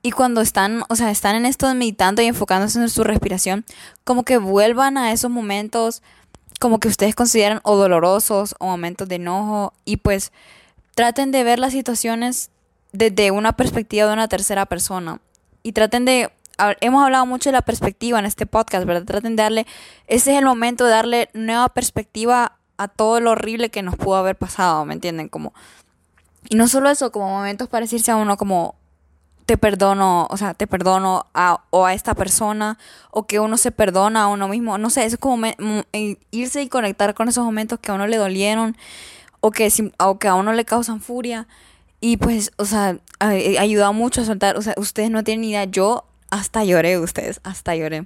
Y 0.09 0.11
cuando 0.11 0.41
están, 0.41 0.85
o 0.89 0.97
sea, 0.97 1.11
están 1.11 1.37
en 1.37 1.45
esto 1.45 1.75
meditando 1.75 2.23
y 2.23 2.25
enfocándose 2.25 2.79
en 2.79 2.89
su 2.89 3.05
respiración, 3.05 3.67
como 4.05 4.23
que 4.25 4.39
vuelvan 4.39 4.97
a 4.97 5.13
esos 5.13 5.31
momentos 5.31 6.03
como 6.61 6.81
que 6.81 6.89
ustedes 6.89 7.15
consideran 7.15 7.61
o 7.63 7.77
dolorosos 7.77 8.55
o 8.59 8.65
momentos 8.65 9.07
de 9.07 9.17
enojo 9.17 9.75
y 9.85 9.99
pues 9.99 10.33
traten 10.95 11.31
de 11.31 11.45
ver 11.45 11.59
las 11.59 11.75
situaciones 11.75 12.49
desde 12.93 13.33
una 13.33 13.53
perspectiva 13.53 14.07
de 14.07 14.15
una 14.15 14.29
tercera 14.29 14.65
persona 14.65 15.21
y 15.63 15.73
traten 15.73 16.07
de 16.07 16.31
hemos 16.81 17.05
hablado 17.05 17.27
mucho 17.27 17.51
de 17.51 17.53
la 17.53 17.61
perspectiva 17.61 18.19
en 18.19 18.25
este 18.25 18.47
podcast, 18.47 18.87
¿verdad? 18.87 19.05
Traten 19.05 19.37
de 19.37 19.43
darle 19.43 19.67
ese 20.07 20.33
es 20.33 20.39
el 20.39 20.47
momento 20.47 20.87
de 20.87 20.91
darle 20.91 21.29
nueva 21.35 21.69
perspectiva 21.69 22.57
a 22.79 22.89
todo 22.89 23.21
lo 23.21 23.33
horrible 23.33 23.69
que 23.69 23.83
nos 23.83 23.97
pudo 23.97 24.17
haber 24.17 24.37
pasado, 24.37 24.87
¿me 24.87 24.95
entienden? 24.95 25.29
Como 25.29 25.53
y 26.49 26.57
no 26.57 26.67
solo 26.67 26.89
eso, 26.89 27.13
como 27.13 27.29
momentos 27.29 27.69
para 27.69 27.85
decirse 27.85 28.11
a 28.11 28.17
uno 28.17 28.39
como 28.39 28.75
te 29.49 29.57
perdono, 29.57 30.27
o 30.29 30.37
sea, 30.37 30.53
te 30.53 30.67
perdono 30.67 31.25
a, 31.33 31.63
o 31.71 31.87
a 31.87 31.95
esta 31.95 32.15
persona, 32.15 32.77
o 33.11 33.27
que 33.27 33.41
uno 33.41 33.57
se 33.57 33.71
perdona 33.71 34.25
a 34.25 34.27
uno 34.29 34.47
mismo, 34.47 34.77
no 34.77 34.91
sé, 34.91 35.07
es 35.07 35.17
como 35.17 35.47
irse 36.31 36.61
y 36.61 36.69
conectar 36.69 37.15
con 37.15 37.31
esos 37.31 37.47
momentos 37.47 37.79
que 37.79 37.91
a 37.91 37.95
uno 37.95 38.07
le 38.07 38.19
dolieron, 38.19 38.77
o 39.41 39.51
que, 39.51 39.73
o 40.01 40.19
que 40.19 40.29
a 40.29 40.35
uno 40.35 40.53
le 40.53 40.67
causan 40.67 41.01
furia, 41.01 41.49
y 41.99 42.19
pues, 42.19 42.53
o 42.59 42.67
sea, 42.67 42.99
ayuda 43.21 43.91
mucho 43.93 44.21
a 44.21 44.27
soltar, 44.27 44.59
o 44.59 44.61
sea, 44.61 44.75
ustedes 44.77 45.11
no 45.11 45.25
tienen 45.25 45.45
idea, 45.45 45.65
yo 45.65 46.05
hasta 46.29 46.63
lloré, 46.63 46.99
ustedes, 46.99 47.41
hasta 47.43 47.75
lloré. 47.75 48.05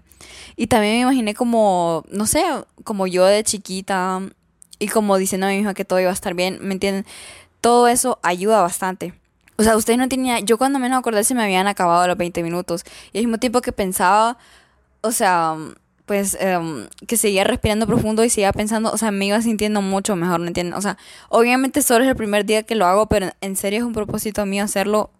Y 0.54 0.68
también 0.68 0.94
me 0.94 1.00
imaginé 1.00 1.34
como, 1.34 2.04
no 2.08 2.26
sé, 2.26 2.44
como 2.84 3.08
yo 3.08 3.25
de 3.25 3.42
chiquita, 3.42 4.20
y 4.78 4.87
como 4.87 5.16
diciendo 5.16 5.49
a 5.49 5.50
mi 5.50 5.56
hija 5.56 5.75
que 5.75 5.84
todo 5.84 5.99
iba 5.99 6.11
a 6.11 6.14
estar 6.14 6.34
bien, 6.34 6.61
¿me 6.62 6.75
entienden? 6.75 7.04
Todo 7.61 7.88
eso 7.88 8.20
ayuda 8.22 8.62
bastante. 8.62 9.20
O 9.62 9.64
sea, 9.64 9.76
ustedes 9.76 9.97
no 9.97 10.09
tenían, 10.09 10.45
yo 10.45 10.59
cuando 10.59 10.81
menos 10.81 10.99
acordé 10.99 11.23
se 11.23 11.37
me 11.37 11.45
habían 11.45 11.69
acabado 11.69 12.04
los 12.09 12.16
20 12.16 12.42
minutos. 12.42 12.83
Y 13.12 13.19
al 13.19 13.25
mismo 13.26 13.38
tiempo 13.38 13.61
que 13.61 13.71
pensaba, 13.71 14.37
o 15.02 15.12
sea, 15.12 15.57
pues 16.04 16.37
em, 16.40 16.88
que 17.07 17.16
seguía 17.16 17.45
respirando 17.45 17.87
profundo 17.87 18.25
y 18.25 18.28
seguía 18.28 18.52
pensando, 18.52 18.90
o 18.90 18.99
sea, 18.99 19.12
me 19.12 19.25
iba 19.25 19.40
sintiendo 19.40 19.81
mucho 19.81 20.16
mejor, 20.16 20.40
¿me 20.40 20.49
entienden? 20.49 20.75
O 20.75 20.83
sea, 20.83 20.99
obviamente 21.28 21.81
solo 21.81 22.02
es 22.02 22.11
el 22.11 22.16
primer 22.16 22.45
día 22.45 22.64
que 22.64 22.75
lo 22.75 22.87
hago, 22.87 23.07
pero 23.07 23.31
en 23.40 23.54
serio 23.54 23.78
es 23.78 23.85
un 23.85 23.92
propósito 23.92 24.45
mío 24.47 24.64
hacerlo. 24.64 25.11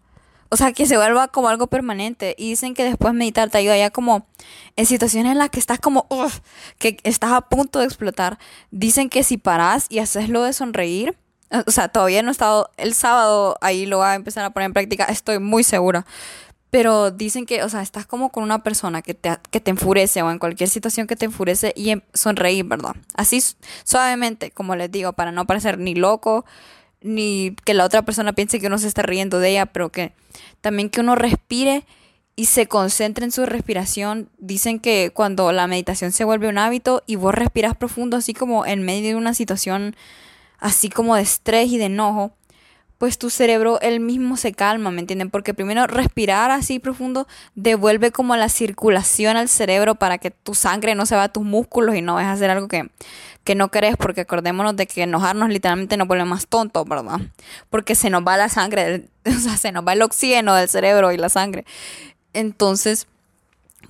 O 0.49 0.57
sea, 0.57 0.73
que 0.73 0.87
se 0.87 0.97
vuelva 0.97 1.29
como 1.29 1.49
algo 1.49 1.69
permanente. 1.69 2.35
Y 2.37 2.51
dicen 2.51 2.75
que 2.75 2.83
después 2.83 3.15
meditar 3.15 3.49
te 3.49 3.59
ayuda 3.59 3.79
ya 3.79 3.91
como 3.91 4.27
en 4.75 4.87
situaciones 4.87 5.33
en 5.33 5.39
las 5.39 5.51
que 5.51 5.61
estás 5.61 5.79
como, 5.79 6.09
que 6.79 6.97
estás 7.05 7.31
a 7.31 7.43
punto 7.43 7.79
de 7.79 7.85
explotar. 7.85 8.39
Dicen 8.73 9.09
que 9.09 9.23
si 9.23 9.39
paras 9.39 9.87
y 9.89 10.01
haces 10.01 10.29
lo 10.29 10.43
de 10.43 10.53
sonreír, 10.53 11.17
o 11.67 11.71
sea, 11.71 11.89
todavía 11.89 12.23
no 12.23 12.29
he 12.29 12.33
estado. 12.33 12.71
El 12.77 12.95
sábado 12.95 13.57
ahí 13.61 13.87
lo 13.87 13.99
voy 13.99 14.07
a 14.07 14.15
empezar 14.15 14.45
a 14.45 14.51
poner 14.51 14.67
en 14.67 14.73
práctica, 14.73 15.05
estoy 15.05 15.39
muy 15.39 15.65
segura. 15.65 16.07
Pero 16.71 17.11
dicen 17.11 17.45
que, 17.45 17.63
o 17.63 17.69
sea, 17.69 17.83
estás 17.83 18.07
como 18.07 18.31
con 18.31 18.43
una 18.45 18.63
persona 18.63 19.03
que 19.03 19.13
te, 19.13 19.31
que 19.51 19.61
te 19.61 19.71
enfurece 19.71 20.23
o 20.23 20.31
en 20.31 20.39
cualquier 20.39 20.71
situación 20.71 21.07
que 21.07 21.17
te 21.17 21.27
enfurece 21.27 21.75
y 21.77 21.91
em, 21.91 22.01
sonreír, 22.15 22.65
¿verdad? 22.65 22.97
Así 23.15 23.43
suavemente, 23.85 24.51
como 24.53 24.75
les 24.75 24.91
digo, 24.91 25.13
para 25.13 25.33
no 25.33 25.47
parecer 25.47 25.79
ni 25.79 25.95
loco, 25.95 26.47
ni 27.03 27.55
que 27.67 27.75
la 27.75 27.85
otra 27.85 28.03
persona 28.03 28.33
piense 28.33 28.59
que 28.59 28.69
uno 28.69 28.79
se 28.79 28.89
está 28.89 29.03
riendo 29.03 29.39
de 29.39 29.51
ella, 29.51 29.67
pero 29.67 29.91
que 29.91 30.13
también 30.63 30.89
que 30.89 31.01
uno 31.01 31.15
respire 31.15 31.85
y 32.37 32.47
se 32.47 32.67
concentre 32.69 33.27
en 33.27 33.33
su 33.33 33.45
respiración. 33.45 34.31
Dicen 34.39 34.81
que 34.81 35.11
cuando 35.13 35.53
la 35.53 35.67
meditación 35.67 36.13
se 36.13 36.25
vuelve 36.25 36.49
un 36.49 36.57
hábito 36.57 37.03
y 37.07 37.17
vos 37.17 37.35
respiras 37.35 37.77
profundo, 37.77 38.17
así 38.17 38.33
como 38.33 38.65
en 38.65 38.83
medio 38.83 39.11
de 39.11 39.17
una 39.17 39.35
situación 39.35 39.95
así 40.63 40.89
como 40.89 41.17
de 41.17 41.23
estrés 41.23 41.71
y 41.71 41.77
de 41.77 41.87
enojo, 41.87 42.33
pues 42.97 43.19
tu 43.19 43.31
cerebro 43.31 43.81
él 43.81 43.99
mismo 43.99 44.37
se 44.37 44.53
calma, 44.53 44.93
¿me 44.93 45.01
entienden? 45.01 45.29
Porque 45.29 45.55
primero 45.55 45.89
respirar 45.89 46.53
así 46.53 46.79
profundo 46.79 47.27
devuelve 47.57 48.13
como 48.13 48.37
la 48.37 48.49
circulación 48.49 49.37
al 49.37 49.49
cerebro 49.49 49.97
para 49.97 50.19
que 50.19 50.31
tu 50.31 50.55
sangre 50.55 50.95
no 50.95 51.05
se 51.05 51.17
va 51.17 51.25
a 51.25 51.29
tus 51.29 51.43
músculos 51.43 51.97
y 51.97 52.01
no 52.01 52.15
vayas 52.15 52.31
a 52.31 52.33
hacer 52.35 52.51
algo 52.51 52.69
que, 52.69 52.89
que 53.43 53.57
no 53.57 53.73
querés, 53.73 53.97
porque 53.97 54.21
acordémonos 54.21 54.77
de 54.77 54.87
que 54.87 55.03
enojarnos 55.03 55.49
literalmente 55.49 55.97
nos 55.97 56.07
vuelve 56.07 56.27
más 56.27 56.47
tontos, 56.47 56.89
¿verdad? 56.89 57.19
Porque 57.71 57.97
se 57.97 58.09
nos 58.09 58.23
va 58.25 58.37
la 58.37 58.49
sangre, 58.49 59.09
o 59.27 59.41
sea, 59.41 59.57
se 59.57 59.73
nos 59.73 59.85
va 59.85 59.95
el 59.95 60.03
oxígeno 60.03 60.55
del 60.55 60.69
cerebro 60.69 61.11
y 61.11 61.17
la 61.17 61.29
sangre. 61.29 61.65
Entonces, 62.35 63.09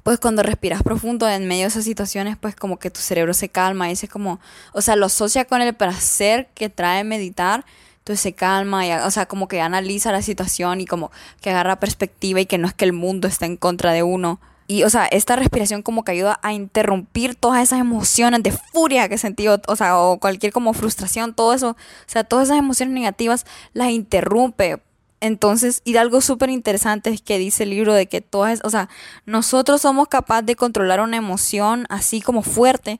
pues 0.03 0.19
cuando 0.19 0.43
respiras 0.43 0.83
profundo 0.83 1.29
en 1.29 1.47
medio 1.47 1.62
de 1.62 1.69
esas 1.69 1.85
situaciones, 1.85 2.37
pues 2.37 2.57
como 2.57 2.79
que 2.79 2.91
tu 2.91 3.01
cerebro 3.01 3.35
se 3.35 3.49
calma 3.49 3.87
y 3.87 3.91
dice 3.91 4.09
como, 4.09 4.41
o 4.73 4.83
sea, 4.83 4.97
lo 4.97 5.07
asocia 5.07 5.45
con 5.45 5.62
el 5.62 5.75
placer 5.75 6.49
que 6.55 6.69
trae 6.69 7.05
meditar, 7.05 7.65
entonces 7.99 8.21
se 8.21 8.33
calma, 8.33 8.85
y, 8.85 8.93
o 8.93 9.11
sea, 9.12 9.27
como 9.27 9.47
que 9.47 9.61
analiza 9.61 10.11
la 10.11 10.23
situación 10.23 10.81
y 10.81 10.87
como 10.87 11.12
que 11.41 11.51
agarra 11.51 11.79
perspectiva 11.79 12.41
y 12.41 12.47
que 12.47 12.59
no 12.59 12.67
es 12.67 12.75
que 12.75 12.85
el 12.85 12.93
mundo 12.93 13.29
está 13.29 13.47
en 13.47 13.57
contra 13.57 13.93
de 13.93 14.03
uno. 14.03 14.41
Y, 14.67 14.83
o 14.85 14.91
sea, 14.91 15.07
esta 15.07 15.37
respiración 15.37 15.83
como 15.83 16.03
que 16.03 16.12
ayuda 16.12 16.41
a 16.43 16.53
interrumpir 16.53 17.35
todas 17.35 17.62
esas 17.62 17.79
emociones 17.79 18.43
de 18.43 18.53
furia 18.53 19.09
que 19.09 19.19
sentí, 19.19 19.47
o, 19.47 19.61
o 19.69 19.77
sea, 19.77 19.99
o 19.99 20.19
cualquier 20.19 20.53
como 20.53 20.73
frustración, 20.73 21.35
todo 21.35 21.55
eso, 21.55 21.71
o 21.71 21.77
sea, 22.07 22.25
todas 22.25 22.49
esas 22.49 22.59
emociones 22.59 22.95
negativas 22.95 23.47
las 23.73 23.91
interrumpe 23.91 24.81
entonces, 25.23 25.83
y 25.85 25.97
algo 25.97 26.21
súper 26.21 26.51
interesante 26.51 27.09
es 27.11 27.23
que 27.23 27.39
dice 27.39 27.63
el 27.63 27.71
libro 27.71 27.95
de 27.95 28.09
que 28.09 28.21
todas, 28.21 28.61
o 28.65 28.71
sea, 28.71 28.89
nosotros 29.25 29.81
somos 29.81 30.09
capaces 30.09 30.47
de 30.47 30.57
controlar 30.57 31.01
una 31.01 31.17
emoción 31.17 31.87
así 31.91 32.21
como 32.21 32.43
fuerte 32.43 32.99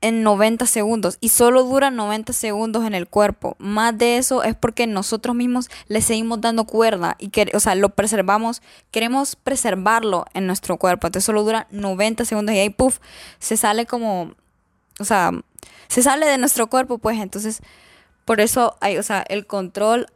en 0.00 0.22
90 0.22 0.66
segundos 0.66 1.18
y 1.20 1.30
solo 1.30 1.64
dura 1.64 1.90
90 1.90 2.32
segundos 2.32 2.84
en 2.84 2.94
el 2.94 3.08
cuerpo. 3.08 3.56
Más 3.58 3.98
de 3.98 4.18
eso 4.18 4.44
es 4.44 4.54
porque 4.54 4.86
nosotros 4.86 5.34
mismos 5.34 5.68
le 5.88 6.00
seguimos 6.00 6.40
dando 6.40 6.62
cuerda 6.62 7.16
y 7.18 7.30
que, 7.30 7.50
o 7.52 7.58
sea, 7.58 7.74
lo 7.74 7.88
preservamos, 7.88 8.62
queremos 8.92 9.34
preservarlo 9.34 10.26
en 10.34 10.46
nuestro 10.46 10.76
cuerpo. 10.76 11.08
Entonces 11.08 11.26
solo 11.26 11.42
dura 11.42 11.66
90 11.72 12.24
segundos 12.24 12.54
y 12.54 12.60
ahí 12.60 12.70
puff, 12.70 13.00
se 13.40 13.56
sale 13.56 13.84
como, 13.84 14.30
o 15.00 15.04
sea, 15.04 15.32
se 15.88 16.02
sale 16.04 16.26
de 16.26 16.38
nuestro 16.38 16.68
cuerpo, 16.68 16.98
pues 16.98 17.18
entonces 17.18 17.62
por 18.24 18.40
eso 18.40 18.76
hay, 18.80 18.96
o 18.98 19.02
sea, 19.02 19.24
el 19.28 19.44
control 19.48 20.06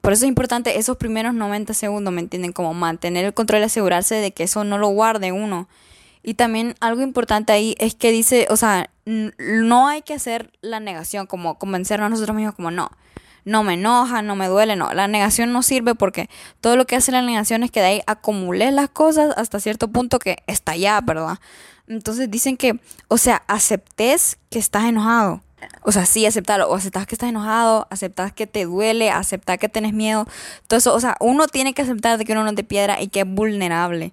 por 0.00 0.12
eso 0.12 0.24
es 0.24 0.28
importante 0.28 0.78
esos 0.78 0.96
primeros 0.96 1.34
90 1.34 1.74
segundos, 1.74 2.12
¿me 2.12 2.20
entienden? 2.20 2.52
Como 2.52 2.74
mantener 2.74 3.24
el 3.24 3.34
control 3.34 3.60
y 3.60 3.64
asegurarse 3.64 4.14
de 4.16 4.32
que 4.32 4.44
eso 4.44 4.64
no 4.64 4.78
lo 4.78 4.88
guarde 4.88 5.32
uno. 5.32 5.68
Y 6.22 6.34
también 6.34 6.74
algo 6.80 7.02
importante 7.02 7.52
ahí 7.52 7.74
es 7.78 7.94
que 7.94 8.12
dice, 8.12 8.46
o 8.50 8.56
sea, 8.56 8.90
no 9.04 9.88
hay 9.88 10.02
que 10.02 10.14
hacer 10.14 10.52
la 10.60 10.80
negación, 10.80 11.26
como 11.26 11.58
convencernos 11.58 12.06
a 12.06 12.10
nosotros 12.10 12.36
mismos 12.36 12.54
como 12.54 12.70
no, 12.70 12.90
no 13.44 13.62
me 13.62 13.74
enoja, 13.74 14.22
no 14.22 14.36
me 14.36 14.48
duele, 14.48 14.76
no. 14.76 14.92
La 14.92 15.08
negación 15.08 15.52
no 15.52 15.62
sirve 15.62 15.94
porque 15.94 16.28
todo 16.60 16.76
lo 16.76 16.86
que 16.86 16.96
hace 16.96 17.12
la 17.12 17.22
negación 17.22 17.62
es 17.62 17.70
que 17.70 17.80
de 17.80 17.86
ahí 17.86 18.02
acumules 18.06 18.72
las 18.72 18.90
cosas 18.90 19.34
hasta 19.36 19.60
cierto 19.60 19.88
punto 19.88 20.18
que 20.18 20.38
está 20.46 20.76
ya, 20.76 21.00
¿verdad? 21.00 21.38
Entonces 21.86 22.30
dicen 22.30 22.56
que, 22.56 22.78
o 23.08 23.18
sea, 23.18 23.42
aceptes 23.48 24.38
que 24.50 24.58
estás 24.58 24.84
enojado 24.84 25.42
o 25.82 25.92
sea, 25.92 26.06
sí, 26.06 26.26
aceptarlo. 26.26 26.68
O 26.68 26.74
aceptas 26.74 27.06
que 27.06 27.14
estás 27.14 27.28
enojado, 27.28 27.86
aceptas 27.90 28.32
que 28.32 28.46
te 28.46 28.64
duele, 28.64 29.10
aceptar 29.10 29.58
que 29.58 29.68
tienes 29.68 29.92
miedo. 29.92 30.26
Todo 30.66 30.78
eso, 30.78 30.94
o 30.94 31.00
sea, 31.00 31.16
uno 31.20 31.46
tiene 31.46 31.74
que 31.74 31.82
aceptar 31.82 32.18
de 32.18 32.24
que 32.24 32.32
uno 32.32 32.42
no 32.44 32.50
es 32.50 32.56
de 32.56 32.64
piedra 32.64 33.00
y 33.00 33.08
que 33.08 33.20
es 33.20 33.26
vulnerable. 33.26 34.12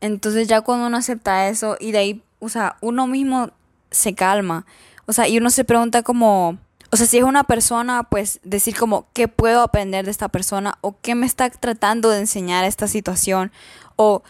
Entonces 0.00 0.48
ya 0.48 0.60
cuando 0.60 0.86
uno 0.86 0.96
acepta 0.96 1.48
eso 1.48 1.76
y 1.80 1.92
de 1.92 1.98
ahí, 1.98 2.22
o 2.38 2.48
sea, 2.48 2.76
uno 2.80 3.06
mismo 3.06 3.50
se 3.90 4.14
calma. 4.14 4.66
O 5.06 5.12
sea, 5.12 5.28
y 5.28 5.38
uno 5.38 5.50
se 5.50 5.64
pregunta 5.64 6.02
como, 6.02 6.58
o 6.90 6.96
sea, 6.96 7.06
si 7.06 7.18
es 7.18 7.24
una 7.24 7.44
persona, 7.44 8.04
pues 8.04 8.40
decir 8.44 8.76
como, 8.76 9.06
¿qué 9.12 9.28
puedo 9.28 9.62
aprender 9.62 10.04
de 10.04 10.10
esta 10.10 10.28
persona? 10.28 10.78
¿O 10.80 10.96
qué 11.00 11.14
me 11.14 11.26
está 11.26 11.50
tratando 11.50 12.10
de 12.10 12.20
enseñar 12.20 12.64
esta 12.64 12.88
situación? 12.88 13.50
O 13.96 14.22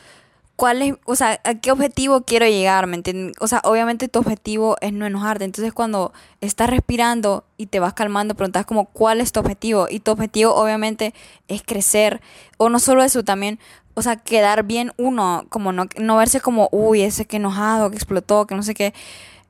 cuál 0.59 0.83
es, 0.83 0.95
o 1.05 1.15
sea, 1.15 1.41
a 1.45 1.55
qué 1.55 1.71
objetivo 1.71 2.23
quiero 2.23 2.45
llegar, 2.45 2.89
¿me 2.89 2.97
entienden? 2.97 3.33
O 3.39 3.47
sea, 3.47 3.61
obviamente 3.63 4.09
tu 4.09 4.19
objetivo 4.19 4.77
es 4.81 4.93
no 4.93 5.07
enojarte. 5.07 5.45
Entonces, 5.45 5.73
cuando 5.73 6.13
estás 6.41 6.69
respirando 6.69 7.45
y 7.57 7.67
te 7.67 7.79
vas 7.79 7.95
calmando, 7.95 8.35
preguntas 8.35 8.67
como, 8.67 8.87
¿cuál 8.87 9.21
es 9.21 9.31
tu 9.31 9.39
objetivo? 9.39 9.87
Y 9.89 10.01
tu 10.01 10.11
objetivo, 10.11 10.57
obviamente, 10.57 11.15
es 11.47 11.63
crecer. 11.63 12.21
O 12.57 12.71
no 12.71 12.81
solo 12.81 13.05
eso, 13.05 13.23
también, 13.23 13.61
o 13.95 14.03
sea, 14.03 14.17
quedar 14.17 14.65
bien 14.65 14.91
uno, 14.97 15.47
como 15.49 15.71
no, 15.71 15.87
no 15.97 16.17
verse 16.17 16.41
como, 16.41 16.69
uy, 16.73 17.03
ese 17.03 17.25
que 17.25 17.37
enojado, 17.37 17.91
que 17.91 17.97
explotó, 17.97 18.49
que 18.49 18.57
no 18.57 18.65
sé 18.65 18.75
qué. 18.75 18.95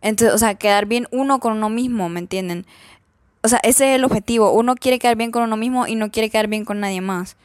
Entonces, 0.03 0.35
o 0.35 0.38
sea, 0.38 0.57
quedar 0.57 0.85
bien 0.85 1.09
uno 1.11 1.40
con 1.40 1.55
uno 1.55 1.71
mismo, 1.71 2.11
¿me 2.11 2.21
entienden? 2.21 2.66
O 3.42 3.49
sea, 3.49 3.61
ese 3.62 3.92
es 3.92 3.97
el 3.97 4.05
objetivo. 4.05 4.53
Uno 4.53 4.75
quiere 4.75 4.99
quedar 4.99 5.16
bien 5.16 5.31
con 5.31 5.42
uno 5.42 5.57
mismo 5.57 5.87
y 5.87 5.94
no 5.94 6.11
quiere 6.11 6.29
quedar 6.29 6.49
bien 6.49 6.66
con 6.66 6.81
nadie 6.81 7.01
más. 7.01 7.38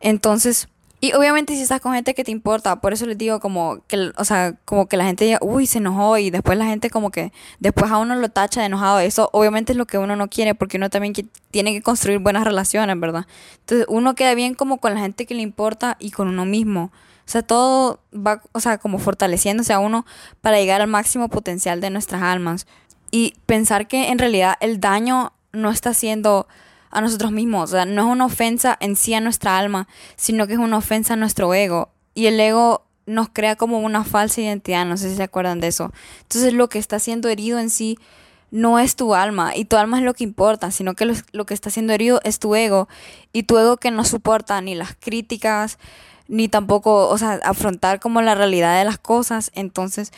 Entonces, 0.00 0.68
y 1.04 1.12
obviamente 1.12 1.54
si 1.54 1.60
estás 1.60 1.82
con 1.82 1.92
gente 1.92 2.14
que 2.14 2.24
te 2.24 2.30
importa, 2.30 2.80
por 2.80 2.94
eso 2.94 3.04
les 3.04 3.18
digo 3.18 3.38
como 3.38 3.80
que, 3.88 4.10
o 4.16 4.24
sea, 4.24 4.54
como 4.64 4.86
que 4.86 4.96
la 4.96 5.04
gente 5.04 5.26
diga, 5.26 5.38
uy, 5.42 5.66
se 5.66 5.76
enojó 5.76 6.16
y 6.16 6.30
después 6.30 6.56
la 6.56 6.64
gente 6.64 6.88
como 6.88 7.10
que 7.10 7.30
después 7.58 7.92
a 7.92 7.98
uno 7.98 8.14
lo 8.14 8.30
tacha 8.30 8.60
de 8.60 8.68
enojado. 8.68 9.00
Eso 9.00 9.28
obviamente 9.34 9.72
es 9.72 9.76
lo 9.76 9.84
que 9.84 9.98
uno 9.98 10.16
no 10.16 10.28
quiere 10.28 10.54
porque 10.54 10.78
uno 10.78 10.88
también 10.88 11.12
tiene 11.50 11.74
que 11.74 11.82
construir 11.82 12.20
buenas 12.20 12.44
relaciones, 12.44 12.98
¿verdad? 12.98 13.26
Entonces 13.60 13.84
uno 13.90 14.14
queda 14.14 14.34
bien 14.34 14.54
como 14.54 14.78
con 14.78 14.94
la 14.94 15.00
gente 15.00 15.26
que 15.26 15.34
le 15.34 15.42
importa 15.42 15.98
y 16.00 16.10
con 16.10 16.26
uno 16.26 16.46
mismo. 16.46 16.84
O 17.26 17.30
sea, 17.30 17.42
todo 17.42 18.00
va, 18.14 18.40
o 18.52 18.60
sea, 18.60 18.78
como 18.78 18.98
fortaleciéndose 18.98 19.74
a 19.74 19.80
uno 19.80 20.06
para 20.40 20.56
llegar 20.58 20.80
al 20.80 20.88
máximo 20.88 21.28
potencial 21.28 21.82
de 21.82 21.90
nuestras 21.90 22.22
almas. 22.22 22.66
Y 23.10 23.34
pensar 23.44 23.88
que 23.88 24.08
en 24.08 24.18
realidad 24.18 24.54
el 24.60 24.80
daño 24.80 25.34
no 25.52 25.68
está 25.68 25.92
siendo 25.92 26.48
a 26.94 27.00
nosotros 27.00 27.32
mismos. 27.32 27.70
O 27.70 27.72
sea, 27.72 27.84
no 27.84 28.02
es 28.02 28.08
una 28.08 28.26
ofensa 28.26 28.76
en 28.80 28.96
sí 28.96 29.12
a 29.14 29.20
nuestra 29.20 29.58
alma, 29.58 29.88
sino 30.16 30.46
que 30.46 30.54
es 30.54 30.58
una 30.58 30.78
ofensa 30.78 31.14
a 31.14 31.16
nuestro 31.16 31.52
ego. 31.52 31.90
Y 32.14 32.26
el 32.26 32.40
ego 32.40 32.86
nos 33.06 33.28
crea 33.28 33.56
como 33.56 33.80
una 33.80 34.04
falsa 34.04 34.40
identidad, 34.40 34.86
no 34.86 34.96
sé 34.96 35.10
si 35.10 35.16
se 35.16 35.22
acuerdan 35.22 35.60
de 35.60 35.68
eso. 35.68 35.92
Entonces 36.22 36.54
lo 36.54 36.68
que 36.68 36.78
está 36.78 36.98
siendo 36.98 37.28
herido 37.28 37.58
en 37.58 37.70
sí 37.70 37.98
no 38.50 38.78
es 38.78 38.96
tu 38.96 39.14
alma 39.14 39.56
y 39.56 39.64
tu 39.64 39.76
alma 39.76 39.98
es 39.98 40.04
lo 40.04 40.14
que 40.14 40.24
importa, 40.24 40.70
sino 40.70 40.94
que 40.94 41.12
lo, 41.32 41.44
que 41.44 41.54
está 41.54 41.70
siendo 41.70 41.92
herido 41.92 42.20
es 42.22 42.38
tu 42.38 42.54
ego 42.54 42.88
y 43.32 43.42
tu 43.42 43.58
ego 43.58 43.76
que 43.78 43.90
no 43.90 44.04
soporta 44.04 44.60
ni 44.60 44.74
las 44.74 44.94
críticas, 44.94 45.78
ni 46.28 46.48
tampoco, 46.48 47.08
o 47.08 47.18
sea, 47.18 47.40
afrontar 47.42 48.00
como 48.00 48.22
la 48.22 48.34
realidad 48.34 48.78
de 48.78 48.84
las 48.84 48.98
cosas. 48.98 49.50
Entonces, 49.54 50.12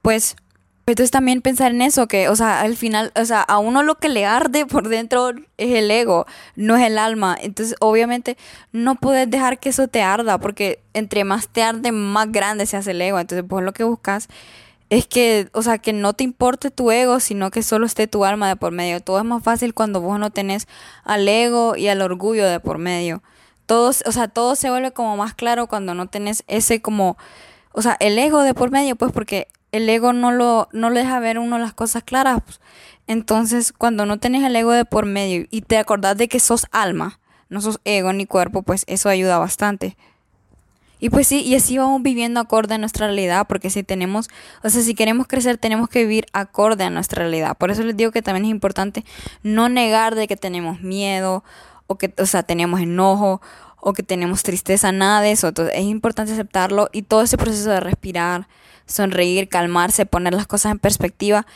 pues 0.00 0.36
entonces 0.86 1.10
también 1.12 1.42
pensar 1.42 1.70
en 1.70 1.82
eso, 1.82 2.08
que, 2.08 2.28
o 2.28 2.36
sea, 2.36 2.60
al 2.60 2.76
final, 2.76 3.12
o 3.14 3.24
sea, 3.24 3.42
a 3.42 3.58
uno 3.58 3.82
lo 3.82 3.96
que 3.96 4.08
le 4.08 4.26
arde 4.26 4.66
por 4.66 4.88
dentro 4.88 5.30
es 5.56 5.74
el 5.74 5.90
ego, 5.90 6.26
no 6.56 6.76
es 6.76 6.84
el 6.84 6.98
alma. 6.98 7.36
Entonces, 7.40 7.76
obviamente, 7.80 8.36
no 8.72 8.96
puedes 8.96 9.30
dejar 9.30 9.60
que 9.60 9.68
eso 9.68 9.86
te 9.88 10.02
arda, 10.02 10.38
porque 10.38 10.82
entre 10.92 11.24
más 11.24 11.48
te 11.48 11.62
arde, 11.62 11.92
más 11.92 12.32
grande 12.32 12.66
se 12.66 12.76
hace 12.76 12.90
el 12.90 13.00
ego. 13.00 13.20
Entonces, 13.20 13.46
vos 13.46 13.62
lo 13.62 13.72
que 13.72 13.84
buscas 13.84 14.28
es 14.90 15.06
que, 15.06 15.48
o 15.52 15.62
sea, 15.62 15.78
que 15.78 15.92
no 15.92 16.12
te 16.12 16.24
importe 16.24 16.70
tu 16.70 16.90
ego, 16.90 17.20
sino 17.20 17.50
que 17.50 17.62
solo 17.62 17.86
esté 17.86 18.08
tu 18.08 18.24
alma 18.24 18.48
de 18.48 18.56
por 18.56 18.72
medio. 18.72 19.00
Todo 19.00 19.18
es 19.18 19.24
más 19.24 19.42
fácil 19.42 19.74
cuando 19.74 20.00
vos 20.00 20.18
no 20.18 20.30
tenés 20.30 20.68
al 21.04 21.26
ego 21.28 21.76
y 21.76 21.88
al 21.88 22.02
orgullo 22.02 22.46
de 22.46 22.60
por 22.60 22.76
medio. 22.78 23.22
Todo, 23.66 23.88
o 23.88 24.12
sea, 24.12 24.28
todo 24.28 24.56
se 24.56 24.68
vuelve 24.68 24.92
como 24.92 25.16
más 25.16 25.32
claro 25.34 25.66
cuando 25.66 25.94
no 25.94 26.08
tenés 26.08 26.44
ese 26.46 26.82
como, 26.82 27.16
o 27.72 27.80
sea, 27.80 27.96
el 28.00 28.18
ego 28.18 28.42
de 28.42 28.52
por 28.52 28.70
medio, 28.70 28.96
pues 28.96 29.12
porque 29.12 29.48
el 29.72 29.88
ego 29.88 30.12
no 30.12 30.30
lo, 30.30 30.68
no 30.72 30.90
le 30.90 31.00
deja 31.00 31.18
ver 31.18 31.38
uno 31.38 31.58
las 31.58 31.74
cosas 31.74 32.02
claras. 32.02 32.40
Pues. 32.42 32.60
Entonces, 33.06 33.72
cuando 33.72 34.06
no 34.06 34.18
tenés 34.18 34.44
el 34.44 34.54
ego 34.54 34.72
de 34.72 34.84
por 34.84 35.06
medio 35.06 35.46
y 35.50 35.62
te 35.62 35.78
acordás 35.78 36.16
de 36.16 36.28
que 36.28 36.40
sos 36.40 36.66
alma, 36.70 37.18
no 37.48 37.60
sos 37.60 37.80
ego 37.84 38.12
ni 38.12 38.26
cuerpo, 38.26 38.62
pues 38.62 38.84
eso 38.86 39.08
ayuda 39.08 39.38
bastante. 39.38 39.96
Y 41.00 41.10
pues 41.10 41.26
sí, 41.26 41.42
y 41.42 41.56
así 41.56 41.76
vamos 41.78 42.00
viviendo 42.02 42.38
acorde 42.38 42.76
a 42.76 42.78
nuestra 42.78 43.08
realidad, 43.08 43.48
porque 43.48 43.70
si 43.70 43.82
tenemos, 43.82 44.28
o 44.62 44.70
sea, 44.70 44.82
si 44.82 44.94
queremos 44.94 45.26
crecer, 45.26 45.58
tenemos 45.58 45.88
que 45.88 46.04
vivir 46.04 46.26
acorde 46.32 46.84
a 46.84 46.90
nuestra 46.90 47.22
realidad. 47.22 47.56
Por 47.56 47.72
eso 47.72 47.82
les 47.82 47.96
digo 47.96 48.12
que 48.12 48.22
también 48.22 48.44
es 48.44 48.52
importante 48.52 49.04
no 49.42 49.68
negar 49.68 50.14
de 50.14 50.28
que 50.28 50.36
tenemos 50.36 50.80
miedo, 50.80 51.42
o 51.88 51.98
que, 51.98 52.14
o 52.18 52.26
sea, 52.26 52.44
tenemos 52.44 52.80
enojo, 52.80 53.42
o 53.80 53.92
que 53.94 54.04
tenemos 54.04 54.44
tristeza, 54.44 54.92
nada 54.92 55.20
de 55.22 55.32
eso. 55.32 55.52
Es 55.72 55.82
importante 55.82 56.32
aceptarlo 56.32 56.88
y 56.92 57.02
todo 57.02 57.22
ese 57.22 57.36
proceso 57.36 57.70
de 57.70 57.80
respirar, 57.80 58.46
sonreír, 58.86 59.48
calmarse, 59.48 60.06
poner 60.06 60.34
las 60.34 60.46
cosas 60.46 60.72
en 60.72 60.78
perspectiva, 60.78 61.46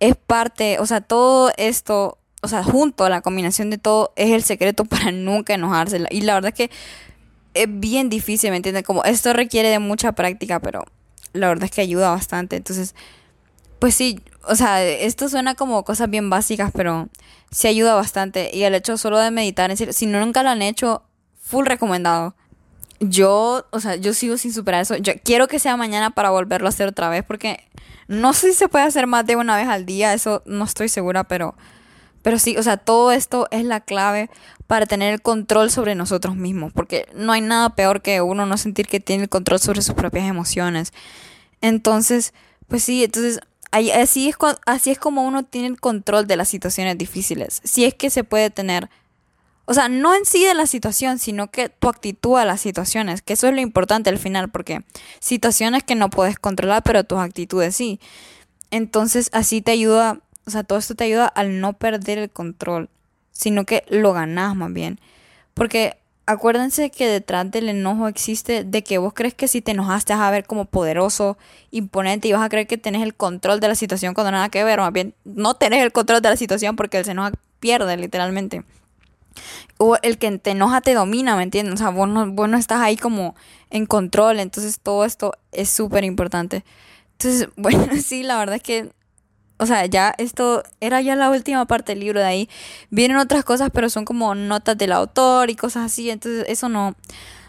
es 0.00 0.16
parte, 0.16 0.78
o 0.80 0.86
sea, 0.86 1.00
todo 1.00 1.52
esto, 1.56 2.18
o 2.42 2.48
sea, 2.48 2.62
junto 2.62 3.04
a 3.04 3.10
la 3.10 3.20
combinación 3.20 3.70
de 3.70 3.78
todo, 3.78 4.12
es 4.16 4.30
el 4.32 4.42
secreto 4.42 4.84
para 4.86 5.12
nunca 5.12 5.54
enojarse. 5.54 6.04
Y 6.10 6.22
la 6.22 6.34
verdad 6.34 6.52
es 6.54 6.68
que 6.68 6.74
es 7.54 7.66
bien 7.68 8.08
difícil, 8.10 8.50
¿me 8.50 8.56
entiendes? 8.56 8.82
Como 8.82 9.04
esto 9.04 9.32
requiere 9.32 9.68
de 9.68 9.78
mucha 9.78 10.12
práctica, 10.12 10.60
pero 10.60 10.84
la 11.32 11.48
verdad 11.48 11.64
es 11.64 11.70
que 11.70 11.80
ayuda 11.80 12.10
bastante. 12.10 12.56
Entonces, 12.56 12.94
pues 13.78 13.94
sí, 13.94 14.20
o 14.48 14.56
sea, 14.56 14.84
esto 14.84 15.28
suena 15.28 15.54
como 15.54 15.84
cosas 15.84 16.10
bien 16.10 16.30
básicas, 16.30 16.70
pero 16.74 17.08
sí 17.50 17.68
ayuda 17.68 17.94
bastante. 17.94 18.50
Y 18.52 18.64
el 18.64 18.74
hecho 18.74 18.98
solo 18.98 19.18
de 19.18 19.30
meditar, 19.30 19.70
en 19.70 19.92
si 19.92 20.06
no 20.06 20.20
nunca 20.20 20.42
lo 20.42 20.50
han 20.50 20.62
hecho, 20.62 21.02
full 21.40 21.66
recomendado 21.66 22.34
yo, 23.08 23.66
o 23.70 23.80
sea, 23.80 23.96
yo 23.96 24.14
sigo 24.14 24.36
sin 24.36 24.52
superar 24.52 24.82
eso. 24.82 24.96
Yo 24.96 25.12
quiero 25.22 25.48
que 25.48 25.58
sea 25.58 25.76
mañana 25.76 26.10
para 26.10 26.30
volverlo 26.30 26.66
a 26.66 26.70
hacer 26.70 26.88
otra 26.88 27.08
vez 27.08 27.24
porque 27.24 27.60
no 28.08 28.32
sé 28.32 28.52
si 28.52 28.58
se 28.58 28.68
puede 28.68 28.84
hacer 28.84 29.06
más 29.06 29.26
de 29.26 29.36
una 29.36 29.56
vez 29.56 29.68
al 29.68 29.86
día, 29.86 30.14
eso 30.14 30.42
no 30.46 30.64
estoy 30.64 30.88
segura, 30.88 31.24
pero 31.24 31.54
pero 32.24 32.38
sí, 32.38 32.56
o 32.56 32.62
sea, 32.62 32.78
todo 32.78 33.12
esto 33.12 33.48
es 33.50 33.64
la 33.64 33.80
clave 33.80 34.30
para 34.66 34.86
tener 34.86 35.12
el 35.12 35.20
control 35.20 35.70
sobre 35.70 35.94
nosotros 35.94 36.36
mismos, 36.36 36.72
porque 36.72 37.06
no 37.14 37.32
hay 37.32 37.42
nada 37.42 37.76
peor 37.76 38.00
que 38.00 38.22
uno 38.22 38.46
no 38.46 38.56
sentir 38.56 38.86
que 38.86 38.98
tiene 38.98 39.24
el 39.24 39.28
control 39.28 39.60
sobre 39.60 39.82
sus 39.82 39.94
propias 39.94 40.26
emociones. 40.26 40.94
Entonces, 41.60 42.32
pues 42.66 42.82
sí, 42.82 43.04
entonces 43.04 43.40
así 43.72 44.26
es, 44.26 44.36
así 44.64 44.90
es 44.90 44.98
como 44.98 45.26
uno 45.26 45.44
tiene 45.44 45.68
el 45.68 45.78
control 45.78 46.26
de 46.26 46.36
las 46.36 46.48
situaciones 46.48 46.96
difíciles. 46.96 47.60
Si 47.62 47.84
es 47.84 47.92
que 47.92 48.08
se 48.08 48.24
puede 48.24 48.48
tener 48.48 48.88
o 49.66 49.74
sea, 49.74 49.88
no 49.88 50.14
en 50.14 50.24
sí 50.24 50.44
de 50.44 50.54
la 50.54 50.66
situación, 50.66 51.18
sino 51.18 51.50
que 51.50 51.68
tu 51.68 51.88
actitud 51.88 52.36
a 52.36 52.44
las 52.44 52.60
situaciones, 52.60 53.22
que 53.22 53.32
eso 53.32 53.48
es 53.48 53.54
lo 53.54 53.60
importante 53.60 54.10
al 54.10 54.18
final, 54.18 54.50
porque 54.50 54.84
situaciones 55.20 55.82
que 55.82 55.94
no 55.94 56.10
puedes 56.10 56.38
controlar, 56.38 56.82
pero 56.82 57.04
tus 57.04 57.18
actitudes 57.18 57.74
sí. 57.74 58.00
Entonces, 58.70 59.30
así 59.32 59.62
te 59.62 59.72
ayuda, 59.72 60.20
o 60.46 60.50
sea, 60.50 60.64
todo 60.64 60.78
esto 60.78 60.94
te 60.94 61.04
ayuda 61.04 61.26
al 61.26 61.60
no 61.60 61.72
perder 61.74 62.18
el 62.18 62.30
control, 62.30 62.90
sino 63.32 63.64
que 63.64 63.84
lo 63.88 64.12
ganas 64.12 64.54
más 64.54 64.72
bien. 64.72 65.00
Porque 65.54 65.96
acuérdense 66.26 66.90
que 66.90 67.06
detrás 67.06 67.50
del 67.50 67.68
enojo 67.68 68.08
existe 68.08 68.64
de 68.64 68.82
que 68.82 68.98
vos 68.98 69.12
crees 69.14 69.34
que 69.34 69.48
si 69.48 69.62
te 69.62 69.72
enojaste 69.72 70.14
vas 70.14 70.22
a 70.22 70.30
ver 70.30 70.44
como 70.46 70.64
poderoso, 70.66 71.38
imponente 71.70 72.28
y 72.28 72.32
vas 72.32 72.42
a 72.42 72.48
creer 72.48 72.66
que 72.66 72.78
tenés 72.78 73.02
el 73.02 73.14
control 73.14 73.60
de 73.60 73.68
la 73.68 73.74
situación 73.74 74.14
cuando 74.14 74.30
nada 74.32 74.48
que 74.48 74.64
ver, 74.64 74.78
más 74.80 74.92
bien 74.92 75.14
no 75.24 75.54
tenés 75.54 75.82
el 75.82 75.92
control 75.92 76.22
de 76.22 76.30
la 76.30 76.36
situación 76.36 76.76
porque 76.76 76.98
el 76.98 77.04
se 77.04 77.12
enoja 77.12 77.32
pierde 77.60 77.96
literalmente 77.96 78.64
o 79.78 79.96
el 80.02 80.18
que 80.18 80.38
te 80.38 80.50
enoja 80.50 80.80
te 80.80 80.94
domina, 80.94 81.36
¿me 81.36 81.42
entiendes? 81.42 81.74
O 81.74 81.76
sea, 81.78 81.90
vos 81.90 82.08
no, 82.08 82.30
vos 82.30 82.48
no 82.48 82.56
estás 82.56 82.80
ahí 82.80 82.96
como 82.96 83.34
en 83.70 83.86
control, 83.86 84.40
entonces 84.40 84.80
todo 84.80 85.04
esto 85.04 85.32
es 85.52 85.70
súper 85.70 86.04
importante. 86.04 86.64
Entonces, 87.12 87.48
bueno, 87.56 87.88
sí, 88.02 88.22
la 88.22 88.38
verdad 88.38 88.56
es 88.56 88.62
que, 88.62 88.90
o 89.58 89.66
sea, 89.66 89.86
ya 89.86 90.14
esto 90.18 90.62
era 90.80 91.00
ya 91.00 91.16
la 91.16 91.30
última 91.30 91.64
parte 91.66 91.92
del 91.92 92.00
libro 92.00 92.20
de 92.20 92.26
ahí. 92.26 92.48
Vienen 92.90 93.16
otras 93.16 93.44
cosas, 93.44 93.70
pero 93.72 93.88
son 93.88 94.04
como 94.04 94.34
notas 94.34 94.76
del 94.78 94.92
autor 94.92 95.50
y 95.50 95.56
cosas 95.56 95.84
así, 95.86 96.10
entonces 96.10 96.44
eso 96.48 96.68
no, 96.68 96.94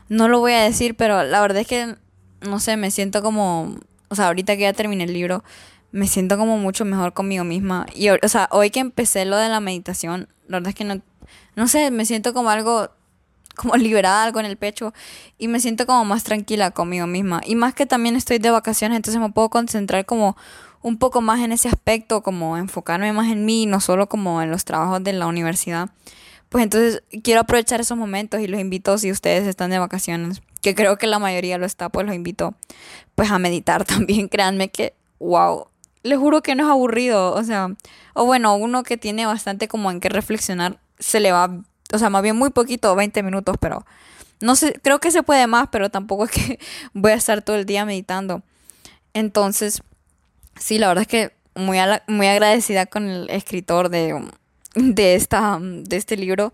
no 0.10 0.28
lo 0.28 0.40
voy 0.40 0.54
a 0.54 0.62
decir, 0.62 0.96
pero 0.96 1.24
la 1.24 1.42
verdad 1.42 1.62
es 1.62 1.68
que, 1.68 1.96
no 2.42 2.60
sé, 2.60 2.78
me 2.78 2.92
siento 2.92 3.22
como, 3.22 3.76
o 4.10 4.16
sea, 4.16 4.28
ahorita 4.28 4.56
que 4.56 4.64
ya 4.64 4.74
terminé 4.74 5.06
el 5.06 5.14
libro, 5.14 5.44
me 5.92 6.08
siento 6.08 6.38
como 6.38 6.58
mucho 6.58 6.84
mejor 6.86 7.14
conmigo 7.14 7.44
misma. 7.44 7.86
Y, 7.96 8.10
o 8.10 8.28
sea, 8.28 8.50
hoy 8.52 8.70
que 8.70 8.82
empecé 8.82 9.26
lo 9.26 9.38
de 9.38 9.48
la 9.48 9.62
meditación, 9.62 10.28
la 10.48 10.58
verdad 10.58 10.70
es 10.70 10.76
que 10.76 10.84
no 10.84 11.02
no 11.56 11.68
sé, 11.68 11.92
me 11.92 12.06
siento 12.06 12.34
como 12.34 12.50
algo, 12.50 12.90
como 13.56 13.76
liberada, 13.78 14.24
algo 14.24 14.40
en 14.40 14.46
el 14.46 14.58
pecho 14.58 14.94
y 15.38 15.48
me 15.48 15.60
siento 15.60 15.86
como 15.86 16.06
más 16.06 16.24
tranquila 16.24 16.72
conmigo 16.72 17.08
misma. 17.08 17.42
Y 17.46 17.56
más 17.56 17.74
que 17.74 17.86
también 17.86 18.16
estoy 18.16 18.40
de 18.40 18.52
vacaciones, 18.52 18.96
entonces 18.96 19.22
me 19.22 19.32
puedo 19.32 19.50
concentrar 19.50 20.06
como 20.06 20.36
un 20.82 20.98
poco 20.98 21.22
más 21.22 21.40
en 21.40 21.52
ese 21.52 21.68
aspecto, 21.68 22.22
como 22.22 22.58
enfocarme 22.58 23.12
más 23.12 23.32
en 23.32 23.46
mí, 23.46 23.66
no 23.66 23.80
solo 23.80 24.08
como 24.08 24.42
en 24.42 24.52
los 24.52 24.66
trabajos 24.66 25.04
de 25.04 25.14
la 25.14 25.26
universidad. 25.26 25.90
Pues 26.50 26.64
entonces 26.64 27.02
quiero 27.24 27.42
aprovechar 27.42 27.82
esos 27.82 27.98
momentos 27.98 28.40
y 28.40 28.48
los 28.48 28.62
invito 28.62 28.98
si 29.00 29.12
ustedes 29.12 29.48
están 29.48 29.72
de 29.72 29.80
vacaciones, 29.80 30.42
que 30.62 30.76
creo 30.76 30.98
que 30.98 31.08
la 31.08 31.18
mayoría 31.18 31.58
lo 31.58 31.66
está, 31.66 31.90
pues 31.90 32.06
los 32.06 32.16
invito 32.16 32.54
pues 33.16 33.32
a 33.32 33.40
meditar 33.40 33.84
también, 33.86 34.28
créanme 34.28 34.70
que 34.70 34.94
wow, 35.20 35.68
les 36.06 36.20
juro 36.20 36.42
que 36.44 36.56
no 36.56 36.64
es 36.64 36.70
aburrido, 36.70 37.34
o 37.34 37.44
sea, 37.44 37.70
o 38.14 38.26
bueno, 38.26 38.56
uno 38.56 38.84
que 38.84 38.96
tiene 38.96 39.26
bastante 39.26 39.68
como 39.68 39.90
en 39.90 40.00
qué 40.00 40.10
reflexionar, 40.10 40.80
se 41.00 41.20
le 41.20 41.32
va, 41.32 41.62
o 41.92 41.98
sea, 41.98 42.10
más 42.10 42.22
bien 42.22 42.36
muy 42.36 42.52
poquito, 42.52 42.96
20 42.96 43.24
minutos, 43.24 43.58
pero 43.60 43.86
no 44.40 44.56
sé, 44.56 44.80
creo 44.84 45.00
que 45.00 45.10
se 45.10 45.24
puede 45.24 45.48
más, 45.48 45.70
pero 45.72 45.90
tampoco 45.90 46.26
es 46.26 46.32
que 46.32 46.60
voy 46.94 47.12
a 47.12 47.16
estar 47.16 47.42
todo 47.42 47.56
el 47.56 47.66
día 47.66 47.86
meditando. 47.86 48.44
Entonces, 49.14 49.82
sí, 50.60 50.78
la 50.78 50.90
verdad 50.90 51.02
es 51.04 51.08
que 51.08 51.34
muy, 51.56 51.80
muy 52.08 52.28
agradecida 52.28 52.86
con 52.86 53.10
el 53.10 53.30
escritor 53.32 53.90
de, 53.90 54.30
de, 54.76 55.16
esta, 55.16 55.58
de 55.60 55.98
este 55.98 56.18
libro. 56.18 56.54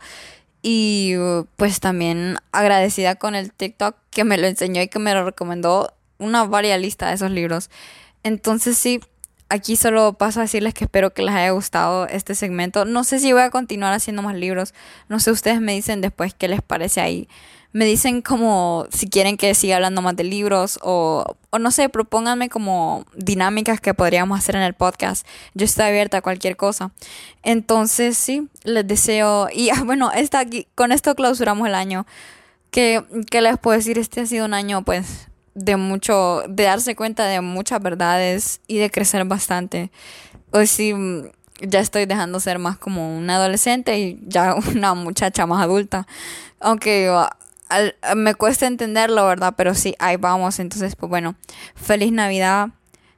Y 0.63 1.15
pues 1.55 1.79
también 1.79 2.37
agradecida 2.51 3.15
con 3.15 3.33
el 3.33 3.51
TikTok 3.51 3.95
que 4.11 4.23
me 4.23 4.37
lo 4.37 4.45
enseñó 4.47 4.81
y 4.81 4.87
que 4.87 4.99
me 4.99 5.13
lo 5.13 5.25
recomendó. 5.25 5.93
una 6.19 6.43
varia 6.45 6.77
lista 6.77 7.07
de 7.07 7.15
esos 7.15 7.31
libros. 7.31 7.71
Entonces 8.23 8.77
sí, 8.77 9.01
aquí 9.51 9.75
solo 9.75 10.13
paso 10.13 10.39
a 10.39 10.43
decirles 10.43 10.73
que 10.73 10.85
espero 10.85 11.13
que 11.13 11.23
les 11.23 11.35
haya 11.35 11.51
gustado 11.51 12.07
este 12.07 12.35
segmento. 12.35 12.85
No 12.85 13.03
sé 13.03 13.19
si 13.19 13.33
voy 13.33 13.41
a 13.41 13.49
continuar 13.49 13.93
haciendo 13.93 14.21
más 14.21 14.35
libros. 14.35 14.73
No 15.09 15.19
sé, 15.19 15.29
ustedes 15.29 15.59
me 15.59 15.73
dicen 15.73 15.99
después 15.99 16.33
qué 16.33 16.47
les 16.47 16.61
parece 16.61 17.01
ahí. 17.01 17.27
Me 17.73 17.85
dicen 17.85 18.21
como 18.21 18.85
si 18.91 19.09
quieren 19.09 19.37
que 19.37 19.53
siga 19.53 19.75
hablando 19.75 20.01
más 20.01 20.15
de 20.15 20.23
libros 20.23 20.79
o, 20.81 21.37
o 21.49 21.59
no 21.59 21.71
sé, 21.71 21.89
propónganme 21.89 22.49
como 22.49 23.05
dinámicas 23.13 23.79
que 23.81 23.93
podríamos 23.93 24.39
hacer 24.39 24.55
en 24.55 24.61
el 24.61 24.73
podcast. 24.73 25.27
Yo 25.53 25.65
estoy 25.65 25.85
abierta 25.85 26.17
a 26.17 26.21
cualquier 26.21 26.55
cosa. 26.55 26.91
Entonces, 27.43 28.17
sí, 28.17 28.47
les 28.63 28.87
deseo. 28.87 29.49
Y 29.53 29.69
bueno, 29.85 30.11
esta 30.11 30.45
con 30.75 30.93
esto 30.93 31.13
clausuramos 31.15 31.67
el 31.67 31.75
año. 31.75 32.05
Que, 32.71 33.03
que 33.29 33.41
les 33.41 33.57
puedo 33.57 33.77
decir, 33.77 33.97
este 33.97 34.21
ha 34.21 34.25
sido 34.25 34.45
un 34.45 34.53
año 34.53 34.83
pues 34.83 35.27
de 35.65 35.77
mucho, 35.77 36.43
de 36.47 36.63
darse 36.63 36.95
cuenta 36.95 37.25
de 37.25 37.41
muchas 37.41 37.81
verdades 37.81 38.61
y 38.67 38.77
de 38.77 38.89
crecer 38.89 39.25
bastante. 39.25 39.91
Hoy 40.51 40.67
sí, 40.67 40.93
mm, 40.93 41.29
ya 41.61 41.79
estoy 41.79 42.05
dejando 42.05 42.39
ser 42.39 42.59
más 42.59 42.77
como 42.77 43.17
una 43.17 43.35
adolescente 43.35 43.97
y 43.99 44.19
ya 44.27 44.55
una 44.75 44.93
muchacha 44.93 45.45
más 45.45 45.63
adulta. 45.63 46.07
Aunque 46.59 47.09
ah, 47.09 48.15
me 48.15 48.35
cuesta 48.35 48.67
entenderlo, 48.67 49.25
¿verdad? 49.25 49.53
Pero 49.57 49.73
sí, 49.73 49.95
ahí 49.99 50.17
vamos. 50.17 50.59
Entonces, 50.59 50.95
pues 50.95 51.09
bueno, 51.09 51.35
feliz 51.75 52.11
Navidad, 52.11 52.69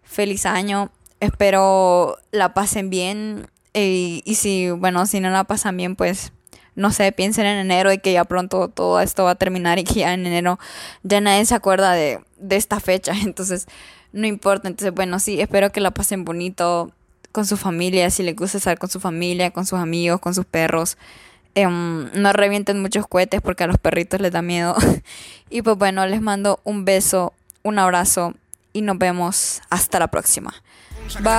feliz 0.04 0.46
año. 0.46 0.92
Espero 1.20 2.18
la 2.32 2.54
pasen 2.54 2.90
bien. 2.90 3.48
Y, 3.74 4.22
y 4.26 4.36
si, 4.36 4.70
bueno, 4.70 5.06
si 5.08 5.20
no 5.20 5.30
la 5.30 5.46
pasan 5.46 5.78
bien, 5.78 5.96
pues 5.96 6.32
no 6.76 6.92
sé, 6.92 7.12
piensen 7.12 7.46
en 7.46 7.58
enero 7.58 7.92
y 7.94 8.00
que 8.00 8.14
ya 8.14 8.24
pronto 8.24 8.68
todo 8.68 9.00
esto 9.00 9.26
va 9.26 9.32
a 9.32 9.36
terminar 9.36 9.80
y 9.80 9.84
que 9.84 9.96
ya 9.96 10.14
en 10.14 10.26
enero 10.26 10.60
ya 11.04 11.22
nadie 11.22 11.46
se 11.46 11.56
acuerda 11.56 11.94
de, 11.94 12.20
de 12.38 12.56
esta 12.56 12.80
fecha. 12.80 13.14
Entonces, 13.24 13.68
no 14.12 14.28
importa. 14.28 14.68
Entonces, 14.68 14.94
bueno, 14.94 15.20
sí, 15.20 15.40
espero 15.40 15.72
que 15.72 15.82
la 15.82 15.92
pasen 15.92 16.26
bonito 16.26 16.92
con 17.32 17.46
su 17.46 17.58
familia, 17.58 18.10
si 18.12 18.24
les 18.24 18.36
gusta 18.36 18.60
estar 18.60 18.78
con 18.78 18.90
su 18.90 19.00
familia, 19.00 19.52
con 19.52 19.66
sus 19.66 19.80
amigos, 19.80 20.20
con 20.20 20.36
sus 20.36 20.46
perros. 20.46 20.98
Em, 21.56 22.10
no 22.14 22.34
revienten 22.34 22.82
muchos 22.82 23.08
cohetes 23.08 23.42
porque 23.42 23.64
a 23.64 23.68
los 23.68 23.78
perritos 23.78 24.22
les 24.22 24.32
da 24.32 24.42
miedo. 24.42 24.76
y 25.50 25.62
pues 25.62 25.78
bueno, 25.78 26.06
les 26.06 26.22
mando 26.22 26.60
un 26.64 26.86
beso, 26.86 27.34
un 27.64 27.80
abrazo 27.80 28.34
y 28.72 28.82
nos 28.82 28.98
vemos 28.98 29.62
hasta 29.70 30.00
la 30.00 30.08
próxima. 30.08 30.54
Bye. 31.22 31.34